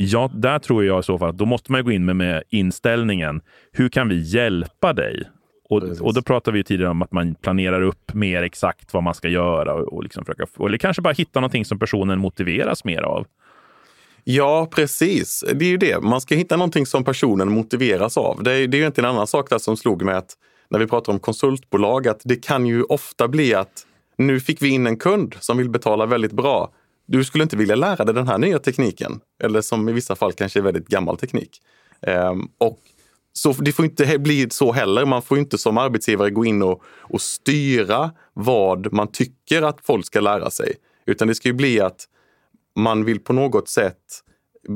Ja, 0.01 0.29
där 0.33 0.59
tror 0.59 0.85
jag 0.85 0.99
i 0.99 1.03
så 1.03 1.17
fall 1.17 1.29
att 1.29 1.37
då 1.37 1.45
måste 1.45 1.71
man 1.71 1.83
gå 1.83 1.91
in 1.91 2.05
med, 2.05 2.15
med 2.15 2.43
inställningen. 2.49 3.41
Hur 3.71 3.89
kan 3.89 4.09
vi 4.09 4.15
hjälpa 4.15 4.93
dig? 4.93 5.23
Och, 5.69 5.83
och 6.01 6.13
då 6.13 6.21
pratar 6.21 6.51
vi 6.51 6.63
tidigare 6.63 6.91
om 6.91 7.01
att 7.01 7.11
man 7.11 7.35
planerar 7.35 7.81
upp 7.81 8.13
mer 8.13 8.43
exakt 8.43 8.93
vad 8.93 9.03
man 9.03 9.13
ska 9.13 9.27
göra 9.27 9.73
och, 9.73 9.93
och 9.93 10.03
liksom 10.03 10.25
försöka, 10.25 10.45
eller 10.65 10.77
kanske 10.77 11.01
bara 11.01 11.13
hitta 11.13 11.39
någonting 11.39 11.65
som 11.65 11.79
personen 11.79 12.19
motiveras 12.19 12.83
mer 12.83 13.01
av. 13.01 13.27
Ja, 14.31 14.67
precis. 14.71 15.43
Det 15.53 15.65
är 15.65 15.69
ju 15.69 15.77
det. 15.77 16.01
Man 16.01 16.21
ska 16.21 16.35
hitta 16.35 16.57
någonting 16.57 16.85
som 16.85 17.03
personen 17.03 17.51
motiveras 17.51 18.17
av. 18.17 18.43
Det 18.43 18.53
är, 18.53 18.67
det 18.67 18.77
är 18.77 18.79
ju 18.79 18.87
inte 18.87 19.01
en 19.01 19.05
annan 19.05 19.27
sak 19.27 19.49
där 19.49 19.57
som 19.57 19.77
slog 19.77 20.01
mig 20.01 20.15
att 20.15 20.33
när 20.69 20.79
vi 20.79 20.87
pratar 20.87 21.13
om 21.13 21.19
konsultbolag, 21.19 22.07
att 22.07 22.21
det 22.23 22.35
kan 22.35 22.65
ju 22.65 22.83
ofta 22.83 23.27
bli 23.27 23.53
att 23.53 23.85
nu 24.17 24.39
fick 24.39 24.61
vi 24.61 24.69
in 24.69 24.87
en 24.87 24.97
kund 24.97 25.35
som 25.39 25.57
vill 25.57 25.69
betala 25.69 26.05
väldigt 26.05 26.31
bra 26.31 26.71
du 27.11 27.23
skulle 27.23 27.43
inte 27.43 27.57
vilja 27.57 27.75
lära 27.75 28.05
dig 28.05 28.15
den 28.15 28.27
här 28.27 28.37
nya 28.37 28.59
tekniken. 28.59 29.19
Eller 29.43 29.61
som 29.61 29.89
i 29.89 29.91
vissa 29.91 30.15
fall 30.15 30.33
kanske 30.33 30.59
är 30.59 30.63
väldigt 30.63 30.87
gammal 30.87 31.17
teknik. 31.17 31.61
Um, 32.01 32.51
och 32.57 32.79
så 33.33 33.51
det 33.51 33.71
får 33.71 33.85
inte 33.85 34.19
bli 34.19 34.47
så 34.49 34.71
heller. 34.71 35.05
Man 35.05 35.21
får 35.21 35.37
inte 35.37 35.57
som 35.57 35.77
arbetsgivare 35.77 36.29
gå 36.29 36.45
in 36.45 36.61
och, 36.61 36.83
och 36.85 37.21
styra 37.21 38.11
vad 38.33 38.93
man 38.93 39.07
tycker 39.07 39.61
att 39.61 39.77
folk 39.83 40.05
ska 40.05 40.19
lära 40.19 40.49
sig. 40.49 40.73
Utan 41.05 41.27
det 41.27 41.35
ska 41.35 41.47
ju 41.47 41.53
bli 41.53 41.79
att 41.79 42.05
man 42.75 43.05
vill 43.05 43.19
på 43.19 43.33
något 43.33 43.69
sätt 43.69 44.23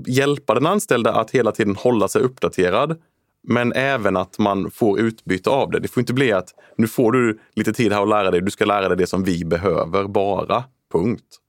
hjälpa 0.07 0.53
den 0.53 0.65
anställda 0.65 1.13
att 1.13 1.31
hela 1.31 1.51
tiden 1.51 1.75
hålla 1.75 2.07
sig 2.07 2.21
uppdaterad. 2.21 3.01
Men 3.47 3.73
även 3.73 4.17
att 4.17 4.39
man 4.39 4.71
får 4.71 4.99
utbyte 4.99 5.49
av 5.49 5.71
det. 5.71 5.79
Det 5.79 5.87
får 5.87 6.01
inte 6.01 6.13
bli 6.13 6.31
att 6.31 6.49
nu 6.77 6.87
får 6.87 7.11
du 7.11 7.39
lite 7.55 7.73
tid 7.73 7.93
här 7.93 8.03
att 8.03 8.09
lära 8.09 8.31
dig. 8.31 8.41
Du 8.41 8.51
ska 8.51 8.65
lära 8.65 8.87
dig 8.87 8.97
det 8.97 9.07
som 9.07 9.23
vi 9.23 9.45
behöver 9.45 10.07
bara. 10.07 10.63
Punkt. 10.91 11.39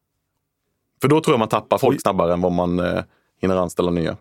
För 1.01 1.09
då 1.09 1.21
tror 1.21 1.33
jag 1.33 1.39
man 1.39 1.49
tappar 1.49 1.79
folk 1.79 2.01
snabbare 2.01 2.33
än 2.33 2.41
vad 2.41 2.53
man 2.53 2.79
eh, 2.79 3.03
hinner 3.41 3.57
anställa 3.57 3.91
nya. 3.91 4.17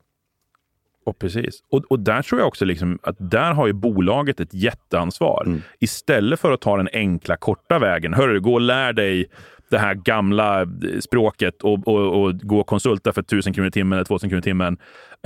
Och 1.06 1.20
precis. 1.20 1.64
Och, 1.70 1.84
och 1.90 2.00
där 2.00 2.22
tror 2.22 2.42
jag 2.42 2.48
också 2.48 2.66
liksom 2.66 3.00
att 3.04 3.16
där 3.20 3.54
har 3.54 3.68
ju 3.68 3.74
bolaget 3.74 4.40
ett 4.40 4.54
jätteansvar. 4.54 5.44
Mm. 5.46 5.62
Istället 5.80 6.40
för 6.40 6.52
att 6.52 6.62
ta 6.62 6.78
den 6.78 6.90
enkla, 6.94 7.38
korta 7.38 7.80
vägen. 7.80 8.14
Hörru, 8.14 8.40
gå 8.40 8.54
och 8.54 8.62
lär 8.62 8.94
dig 8.94 9.30
det 9.74 9.80
här 9.80 9.94
gamla 9.94 10.62
eh, 10.62 10.68
språket 11.00 11.62
och, 11.62 11.88
och, 11.88 12.24
och 12.24 12.40
gå 12.40 12.60
och 12.60 12.68
konsulta 12.68 13.14
för 13.14 13.22
1000 13.22 13.54
kronor 13.54 13.68
i 13.68 13.72
timmen 13.72 13.98
eller 13.98 14.06
2000 14.06 14.30
kronor 14.30 14.40
i 14.40 14.44
timmen. 14.44 14.78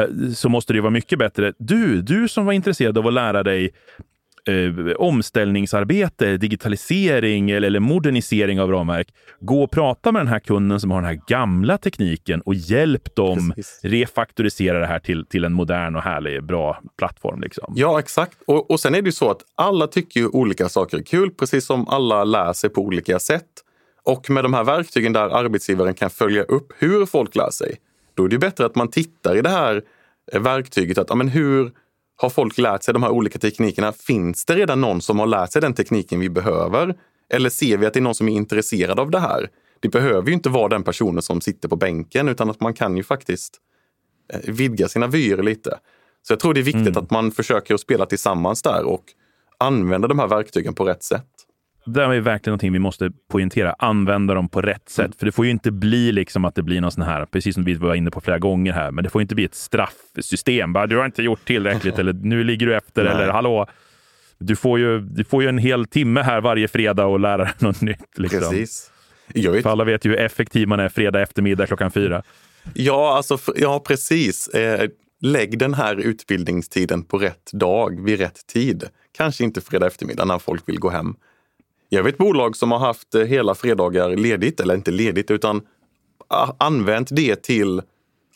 Eh, 0.01 0.31
så 0.33 0.49
måste 0.49 0.73
det 0.73 0.81
vara 0.81 0.91
mycket 0.91 1.19
bättre. 1.19 1.53
Du, 1.57 2.01
du 2.01 2.27
som 2.27 2.45
var 2.45 2.53
intresserad 2.53 2.97
av 2.97 3.07
att 3.07 3.13
lära 3.13 3.43
dig 3.43 3.73
eh, 4.47 4.95
omställningsarbete, 4.97 6.37
digitalisering 6.37 7.51
eller, 7.51 7.67
eller, 7.67 7.79
modernisering 7.79 8.61
av 8.61 8.71
ramverk. 8.71 9.07
Gå 9.39 9.63
och 9.63 9.71
prata 9.71 10.11
med 10.11 10.19
den 10.19 10.27
här 10.27 10.39
kunden 10.39 10.79
som 10.79 10.91
har 10.91 11.01
den 11.01 11.07
här 11.07 11.21
gamla 11.27 11.77
tekniken 11.77 12.41
och 12.41 12.55
hjälp 12.55 13.15
dem 13.15 13.53
Precis. 13.55 13.79
refaktorisera 13.83 14.79
det 14.79 14.87
här 14.87 14.99
till, 14.99 15.25
till 15.25 15.43
en 15.43 15.53
modern 15.53 15.95
och 15.95 16.01
härlig, 16.01 16.43
bra 16.43 16.81
plattform. 16.97 17.41
Liksom. 17.41 17.73
Ja, 17.75 17.99
exakt. 17.99 18.37
Och, 18.45 18.71
och 18.71 18.79
sen 18.79 18.95
är 18.95 19.01
det 19.01 19.07
ju 19.07 19.11
så 19.11 19.31
att 19.31 19.41
alla 19.55 19.87
tycker 19.87 20.19
ju 20.19 20.27
olika 20.27 20.69
saker 20.69 20.97
är 20.97 21.03
kul, 21.03 21.31
precis 21.31 21.65
som 21.65 21.87
alla 21.87 22.23
lär 22.23 22.53
sig 22.53 22.69
på 22.69 22.81
olika 22.81 23.19
sätt. 23.19 23.63
Och 24.07 24.29
med 24.29 24.43
de 24.43 24.53
här 24.53 24.63
verktygen 24.63 25.13
där 25.13 25.29
arbetsgivaren 25.29 25.93
kan 25.93 26.09
följa 26.09 26.43
upp 26.43 26.73
hur 26.77 27.05
folk 27.05 27.35
lär 27.35 27.49
sig, 27.49 27.77
då 28.13 28.25
är 28.25 28.29
det 28.29 28.37
bättre 28.37 28.65
att 28.65 28.75
man 28.75 28.87
tittar 28.87 29.35
i 29.35 29.41
det 29.41 29.49
här 29.49 29.81
verktyget. 30.33 30.97
att 30.97 31.09
ja, 31.09 31.15
men 31.15 31.27
hur 31.27 31.71
har 32.15 32.29
folk 32.29 32.57
lärt 32.57 32.83
sig 32.83 32.93
de 32.93 33.03
här 33.03 33.09
olika 33.09 33.39
teknikerna? 33.39 33.91
Finns 33.91 34.45
det 34.45 34.55
redan 34.55 34.81
någon 34.81 35.01
som 35.01 35.19
har 35.19 35.27
lärt 35.27 35.51
sig 35.51 35.61
den 35.61 35.73
tekniken 35.73 36.19
vi 36.19 36.29
behöver? 36.29 36.95
Eller 37.29 37.49
ser 37.49 37.77
vi 37.77 37.85
att 37.85 37.93
det 37.93 37.99
är 37.99 38.01
någon 38.01 38.15
som 38.15 38.29
är 38.29 38.33
intresserad 38.33 38.99
av 38.99 39.11
det 39.11 39.19
här? 39.19 39.49
Det 39.79 39.89
behöver 39.89 40.27
ju 40.27 40.33
inte 40.33 40.49
vara 40.49 40.67
den 40.67 40.83
personen 40.83 41.21
som 41.21 41.41
sitter 41.41 41.69
på 41.69 41.75
bänken 41.75 42.27
utan 42.27 42.49
att 42.49 42.59
man 42.59 42.73
kan 42.73 42.97
ju 42.97 43.03
faktiskt 43.03 43.57
eh, 44.33 44.53
vidga 44.53 44.87
sina 44.87 45.07
vyer 45.07 45.43
lite. 45.43 45.79
Så 46.27 46.33
jag 46.33 46.39
tror 46.39 46.53
det 46.53 46.59
är 46.59 46.63
viktigt 46.63 46.87
mm. 46.87 47.03
att 47.03 47.11
man 47.11 47.31
försöker 47.31 47.73
att 47.73 47.81
spela 47.81 48.05
tillsammans 48.05 48.61
där 48.61 48.83
och 48.83 49.03
använda 49.57 50.07
de 50.07 50.19
här 50.19 50.27
verktygen 50.27 50.73
på 50.73 50.85
rätt 50.85 51.03
sätt 51.03 51.46
det 51.87 52.03
är 52.03 52.19
verkligen 52.19 52.51
någonting 52.51 52.73
vi 52.73 52.79
måste 52.79 53.11
poängtera. 53.31 53.75
Använda 53.79 54.33
dem 54.33 54.49
på 54.49 54.61
rätt 54.61 54.89
sätt. 54.89 55.05
Mm. 55.05 55.15
För 55.19 55.25
det 55.25 55.31
får 55.31 55.45
ju 55.45 55.51
inte 55.51 55.71
bli 55.71 56.11
liksom 56.11 56.45
att 56.45 56.55
det 56.55 56.63
blir 56.63 56.81
någon 56.81 56.91
sån 56.91 57.03
här, 57.03 57.25
precis 57.25 57.55
som 57.55 57.63
vi 57.63 57.73
var 57.73 57.95
inne 57.95 58.11
på 58.11 58.21
flera 58.21 58.39
gånger 58.39 58.73
här, 58.73 58.91
men 58.91 59.03
det 59.03 59.09
får 59.09 59.21
inte 59.21 59.35
bli 59.35 59.43
ett 59.43 59.55
straffsystem. 59.55 60.73
Bara, 60.73 60.87
du 60.87 60.97
har 60.97 61.05
inte 61.05 61.23
gjort 61.23 61.45
tillräckligt 61.45 61.99
eller 61.99 62.13
nu 62.13 62.43
ligger 62.43 62.67
du 62.67 62.75
efter 62.75 63.03
Nej. 63.03 63.13
eller 63.13 63.27
hallå. 63.29 63.67
Du 64.39 64.55
får, 64.55 64.79
ju, 64.79 64.99
du 64.99 65.23
får 65.23 65.43
ju 65.43 65.49
en 65.49 65.57
hel 65.57 65.85
timme 65.85 66.21
här 66.21 66.41
varje 66.41 66.67
fredag 66.67 67.05
och 67.05 67.19
lära 67.19 67.43
dig 67.43 67.53
något 67.59 67.81
nytt. 67.81 68.17
Liksom. 68.17 68.39
Precis. 68.39 68.91
Jag 69.33 69.51
vet. 69.51 69.63
För 69.63 69.69
alla 69.69 69.83
vet 69.83 70.05
ju 70.05 70.09
hur 70.09 70.19
effektiv 70.19 70.67
man 70.67 70.79
är 70.79 70.89
fredag 70.89 71.21
eftermiddag 71.21 71.67
klockan 71.67 71.91
fyra. 71.91 72.23
Ja, 72.73 73.15
alltså, 73.17 73.37
ja 73.55 73.83
precis. 73.87 74.47
Eh, 74.47 74.89
lägg 75.21 75.59
den 75.59 75.73
här 75.73 75.95
utbildningstiden 75.95 77.03
på 77.03 77.17
rätt 77.17 77.51
dag, 77.53 78.05
vid 78.05 78.19
rätt 78.19 78.47
tid. 78.47 78.83
kanske 79.17 79.43
inte 79.43 79.61
fredag 79.61 79.87
eftermiddag 79.87 80.25
när 80.25 80.39
folk 80.39 80.69
vill 80.69 80.79
gå 80.79 80.89
hem. 80.89 81.15
Jag 81.89 82.03
vet 82.03 82.17
bolag 82.17 82.55
som 82.55 82.71
har 82.71 82.79
haft 82.79 83.15
eh, 83.15 83.21
hela 83.21 83.55
fredagar 83.55 84.15
ledigt, 84.15 84.59
eller 84.59 84.75
inte 84.75 84.91
ledigt, 84.91 85.31
utan 85.31 85.61
ah, 86.27 86.53
använt 86.57 87.07
det 87.11 87.35
till 87.35 87.81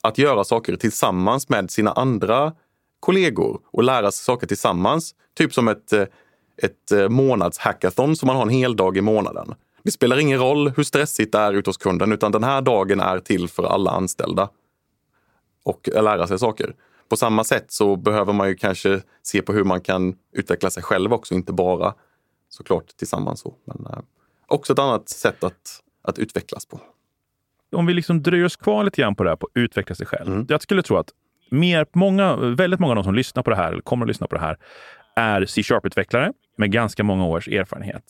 att 0.02 0.18
göra 0.18 0.44
saker 0.44 0.76
tillsammans 0.76 1.50
med 1.50 1.72
sina 1.72 1.92
andra 1.92 2.54
kollegor 3.00 3.62
och 3.72 3.84
lära 3.84 4.12
sig 4.12 4.24
saker 4.26 4.48
tillsammans. 4.48 5.16
Typ 5.38 5.54
som 5.54 5.68
ett, 5.68 5.94
eh, 5.94 6.06
ett 6.58 6.92
eh, 6.92 7.10
månadshackathon 7.10 8.16
som 8.16 8.28
man 8.28 8.36
har 8.36 8.44
en 8.44 8.50
hel 8.50 8.76
dag 8.76 8.98
i 8.98 9.02
månaden. 9.02 9.54
Det 9.84 9.92
spelar 9.92 10.20
ingen 10.20 10.40
roll 10.40 10.70
hur 10.70 10.84
stressigt 10.84 11.32
det 11.32 11.38
är 11.38 11.54
ute 11.54 11.70
hos 11.70 11.78
kunden, 11.78 12.12
utan 12.12 12.32
den 12.32 12.44
här 12.44 12.62
dagen 12.62 13.00
är 13.00 13.20
till 13.20 13.48
för 13.48 13.64
alla 13.64 13.92
anställda. 13.92 14.50
Och 15.64 15.90
lära 15.94 16.28
sig 16.28 16.40
saker. 16.40 16.76
På 17.10 17.18
samma 17.18 17.44
sätt 17.44 17.66
så 17.72 17.96
behöver 17.96 18.34
man 18.34 18.48
ju 18.48 18.56
kanske 18.56 19.02
se 19.24 19.42
på 19.42 19.54
hur 19.54 19.64
man 19.64 19.82
kan 19.82 20.16
utveckla 20.34 20.70
sig 20.70 20.84
själv 20.84 21.14
också, 21.14 21.34
inte 21.34 21.54
bara 21.54 21.94
såklart 22.52 22.98
tillsammans. 22.98 23.40
Så. 23.40 23.56
Men 23.66 23.86
eh, 23.86 24.00
också 24.48 24.74
ett 24.74 24.80
annat 24.80 25.10
sätt 25.10 25.44
att, 25.44 25.82
att 26.02 26.20
utvecklas 26.20 26.66
på. 26.66 26.82
Om 27.72 27.86
vi 27.86 27.94
liksom 27.94 28.24
dröjer 28.24 28.46
oss 28.46 28.56
kvar 28.56 28.84
lite 28.84 29.02
grann 29.02 29.16
på 29.16 29.24
det 29.24 29.30
här 29.30 29.36
på 29.36 29.46
att 29.46 29.58
utveckla 29.58 29.96
sig 29.96 30.08
själv. 30.08 30.34
Mm. 30.34 30.46
Jag 30.50 30.62
skulle 30.62 30.84
tro 30.84 30.98
att 30.98 31.10
mer, 31.52 31.86
många, 31.94 32.36
väldigt 32.36 32.80
många 32.80 32.92
av 32.92 32.96
de 32.96 33.04
som 33.04 33.16
lyssnar 33.16 33.44
på 33.44 33.50
det 33.50 33.56
här, 33.56 33.72
eller 33.72 33.82
kommer 33.82 34.06
att 34.06 34.08
lyssna 34.08 34.28
på 34.28 34.36
det 34.36 34.42
här, 34.42 34.58
är 35.16 35.46
C-sharp-utvecklare 35.46 36.34
med 36.58 36.72
ganska 36.72 37.04
många 37.04 37.26
års 37.26 37.48
erfarenhet. 37.48 38.04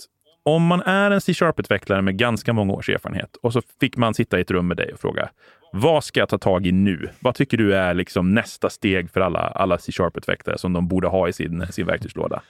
Om 0.43 0.65
man 0.65 0.81
är 0.81 1.11
en 1.11 1.21
C-sharp-utvecklare 1.21 2.01
med 2.01 2.17
ganska 2.17 2.53
många 2.53 2.73
års 2.73 2.89
erfarenhet 2.89 3.35
och 3.35 3.53
så 3.53 3.61
fick 3.79 3.97
man 3.97 4.13
sitta 4.13 4.37
i 4.37 4.41
ett 4.41 4.51
rum 4.51 4.67
med 4.67 4.77
dig 4.77 4.93
och 4.93 4.99
fråga 4.99 5.29
vad 5.71 6.03
ska 6.03 6.19
jag 6.19 6.29
ta 6.29 6.37
tag 6.37 6.67
i 6.67 6.71
nu? 6.71 7.09
Vad 7.19 7.35
tycker 7.35 7.57
du 7.57 7.75
är 7.75 7.93
liksom 7.93 8.33
nästa 8.33 8.69
steg 8.69 9.11
för 9.11 9.21
alla, 9.21 9.39
alla 9.39 9.77
C-sharp-utvecklare 9.77 10.57
som 10.57 10.73
de 10.73 10.87
borde 10.87 11.07
ha 11.07 11.27
i 11.27 11.33
sin, 11.33 11.67
sin 11.71 11.85
verktygslåda? 11.85 12.41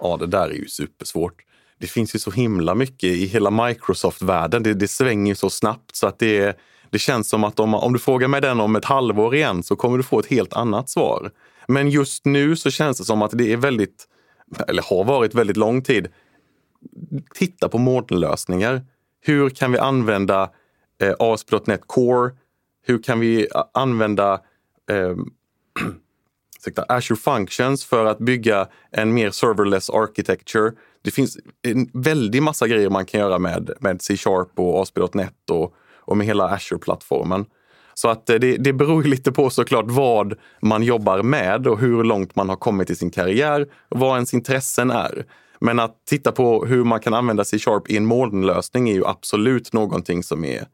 Ja, 0.00 0.16
det 0.16 0.26
där 0.26 0.48
är 0.48 0.54
ju 0.54 0.68
supersvårt. 0.68 1.42
Det 1.78 1.86
finns 1.86 2.14
ju 2.14 2.18
så 2.18 2.30
himla 2.30 2.74
mycket 2.74 3.04
i 3.04 3.26
hela 3.26 3.50
Microsoft-världen. 3.50 4.62
Det, 4.62 4.74
det 4.74 4.88
svänger 4.88 5.34
så 5.34 5.50
snabbt 5.50 5.96
så 5.96 6.06
att 6.06 6.18
det, 6.18 6.58
det 6.90 6.98
känns 6.98 7.28
som 7.28 7.44
att 7.44 7.60
om, 7.60 7.74
om 7.74 7.92
du 7.92 7.98
frågar 7.98 8.28
mig 8.28 8.40
den 8.40 8.60
om 8.60 8.76
ett 8.76 8.84
halvår 8.84 9.34
igen 9.34 9.62
så 9.62 9.76
kommer 9.76 9.96
du 9.96 10.02
få 10.02 10.18
ett 10.18 10.26
helt 10.26 10.52
annat 10.52 10.88
svar. 10.88 11.30
Men 11.68 11.90
just 11.90 12.24
nu 12.24 12.56
så 12.56 12.70
känns 12.70 12.98
det 12.98 13.04
som 13.04 13.22
att 13.22 13.30
det 13.34 13.52
är 13.52 13.56
väldigt, 13.56 14.08
eller 14.68 14.82
har 14.82 15.04
varit 15.04 15.34
väldigt 15.34 15.56
lång 15.56 15.82
tid, 15.82 16.08
titta 17.34 17.68
på 17.68 17.78
molnlösningar. 17.78 18.82
Hur 19.20 19.50
kan 19.50 19.72
vi 19.72 19.78
använda 19.78 20.50
eh, 21.00 21.14
ASP.NET 21.18 21.80
Core? 21.86 22.30
Hur 22.86 23.02
kan 23.02 23.20
vi 23.20 23.48
använda 23.74 24.32
eh, 24.90 25.16
Azure 26.76 27.16
Functions 27.16 27.84
för 27.84 28.04
att 28.04 28.18
bygga 28.18 28.68
en 28.90 29.14
mer 29.14 29.30
serverless 29.30 29.90
architecture? 29.90 30.72
Det 31.02 31.10
finns 31.10 31.38
en 31.62 31.90
väldig 31.92 32.42
massa 32.42 32.68
grejer 32.68 32.90
man 32.90 33.06
kan 33.06 33.20
göra 33.20 33.38
med, 33.38 33.70
med 33.80 34.02
C-sharp 34.02 34.58
och 34.58 34.82
ASP.NET 34.82 35.50
och, 35.50 35.74
och 36.00 36.16
med 36.16 36.26
hela 36.26 36.48
Azure-plattformen. 36.48 37.46
Så 37.94 38.08
att 38.08 38.30
eh, 38.30 38.36
det, 38.36 38.56
det 38.56 38.72
beror 38.72 39.02
lite 39.02 39.32
på 39.32 39.50
såklart 39.50 39.84
vad 39.88 40.34
man 40.62 40.82
jobbar 40.82 41.22
med 41.22 41.66
och 41.66 41.78
hur 41.78 42.04
långt 42.04 42.36
man 42.36 42.48
har 42.48 42.56
kommit 42.56 42.90
i 42.90 42.96
sin 42.96 43.10
karriär 43.10 43.66
och 43.88 43.98
vad 43.98 44.14
ens 44.14 44.34
intressen 44.34 44.90
är. 44.90 45.26
Men 45.60 45.78
att 45.78 46.06
titta 46.06 46.32
på 46.32 46.64
hur 46.64 46.84
man 46.84 47.00
kan 47.00 47.14
använda 47.14 47.44
C-sharp 47.44 47.90
i 47.90 47.96
en 47.96 48.06
molnlösning 48.06 48.88
är 48.88 48.94
ju 48.94 49.06
absolut 49.06 49.72
någonting 49.72 50.22
som 50.22 50.44
är... 50.44 50.66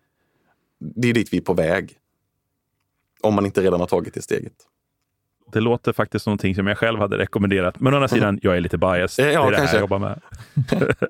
Det 0.78 1.09
är 1.09 1.14
dit 1.14 1.33
vi 1.33 1.37
är 1.37 1.42
på 1.42 1.54
väg. 1.54 1.98
Om 3.20 3.35
man 3.35 3.46
inte 3.46 3.62
redan 3.62 3.80
har 3.80 3.87
tagit 3.87 4.14
det 4.14 4.22
steget. 4.22 4.54
Det 5.54 5.60
låter 5.60 5.92
faktiskt 5.92 6.24
som 6.24 6.30
någonting 6.30 6.54
som 6.54 6.66
jag 6.66 6.78
själv 6.78 6.98
hade 6.98 7.18
rekommenderat. 7.18 7.80
Men 7.80 7.94
å 7.94 7.96
andra 7.96 8.08
sidan, 8.08 8.38
jag 8.42 8.56
är 8.56 8.60
lite 8.60 8.78
biased. 8.78 9.32
Ja, 9.32 9.40
det 9.40 9.46
är 9.46 9.50
det 9.50 9.56
här 9.56 9.74
jag 9.74 9.80
jobbar 9.80 9.98
med. 9.98 10.20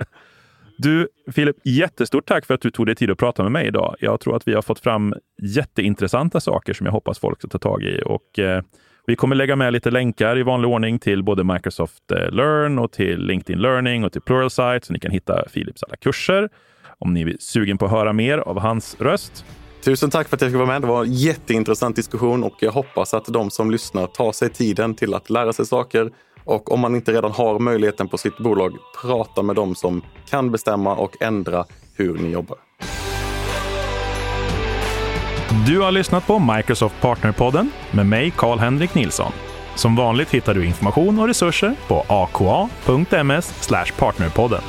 Du, 0.77 1.09
Filip, 1.33 1.57
jättestort 1.65 2.27
tack 2.27 2.47
för 2.47 2.55
att 2.55 2.61
du 2.61 2.71
tog 2.71 2.87
dig 2.87 2.95
tid 2.95 3.11
att 3.11 3.19
prata 3.19 3.43
med 3.43 3.53
mig 3.53 3.67
idag. 3.67 3.97
Jag 4.01 4.21
tror 4.21 4.37
att 4.37 4.49
vi 4.49 4.55
har 4.55 4.63
fått 4.63 4.81
fram 4.81 5.15
jätteintressanta 5.43 6.41
saker 6.41 6.73
som 6.73 6.87
jag 6.87 6.93
hoppas 6.93 7.19
folk 7.19 7.39
ska 7.39 7.49
ta 7.49 7.59
tag 7.59 7.83
i. 7.83 8.03
Och, 8.05 8.39
eh, 8.39 8.63
vi 9.07 9.17
kommer 9.17 9.37
lägga 9.37 9.57
med 9.57 9.73
lite 9.73 9.91
länkar 9.91 10.39
i 10.39 10.43
vanlig 10.43 10.71
ordning 10.71 10.99
till 10.99 11.23
både 11.23 11.45
Microsoft 11.45 12.13
eh, 12.13 12.31
Learn 12.31 12.79
och 12.79 12.93
till 12.93 13.21
LinkedIn 13.21 13.63
Learning 13.63 14.05
och 14.05 14.13
till 14.13 14.21
Pluralsight 14.21 14.85
så 14.85 14.93
ni 14.93 14.99
kan 14.99 15.11
hitta 15.11 15.45
Filips 15.49 15.83
alla 15.83 15.97
kurser 15.97 16.49
om 16.99 17.15
ni 17.15 17.23
är 17.23 17.37
sugen 17.41 17.79
på 17.79 17.85
att 17.85 17.91
höra 17.91 18.13
mer 18.13 18.39
av 18.39 18.61
hans 18.61 18.97
röst. 19.01 19.45
Tusen 19.85 20.11
tack 20.11 20.29
för 20.29 20.37
att 20.37 20.41
jag 20.41 20.51
fick 20.51 20.57
vara 20.57 20.67
med. 20.67 20.83
Det 20.83 20.87
var 20.87 21.05
en 21.05 21.13
jätteintressant 21.13 21.97
diskussion 21.97 22.45
och 22.45 22.55
jag 22.61 22.73
hoppas 22.73 23.15
att 23.15 23.25
de 23.27 23.51
som 23.51 23.71
lyssnar 23.71 24.07
tar 24.07 24.33
sig 24.33 24.51
tiden 24.51 24.95
till 24.95 25.15
att 25.15 25.31
lära 25.31 25.53
sig 25.53 25.67
saker. 25.67 26.11
Och 26.45 26.73
om 26.73 26.81
man 26.81 26.95
inte 26.95 27.13
redan 27.13 27.33
har 27.33 27.59
möjligheten 27.59 28.09
på 28.09 28.19
sitt 28.19 28.39
bolag, 28.39 28.73
prata 29.03 29.43
med 29.43 29.57
dem 29.57 29.75
som 29.75 30.03
kan 30.31 30.51
bestämma 30.51 30.97
och 30.97 31.23
ändra 31.23 31.65
hur 31.97 32.19
ni 32.19 32.31
jobbar. 32.31 32.59
Du 35.67 35.81
har 35.81 35.93
lyssnat 35.93 36.27
på 36.27 36.39
Microsoft 36.39 37.01
Partnerpodden 37.01 37.71
med 37.91 38.07
mig, 38.07 38.33
Karl-Henrik 38.37 38.95
Nilsson. 38.95 39.33
Som 39.75 39.97
vanligt 39.97 40.31
hittar 40.31 40.55
du 40.55 40.67
information 40.67 41.19
och 41.19 41.29
resurser 41.29 41.75
på 41.89 42.05
aka.ms 42.09 43.69
partnerpodden. 43.99 44.63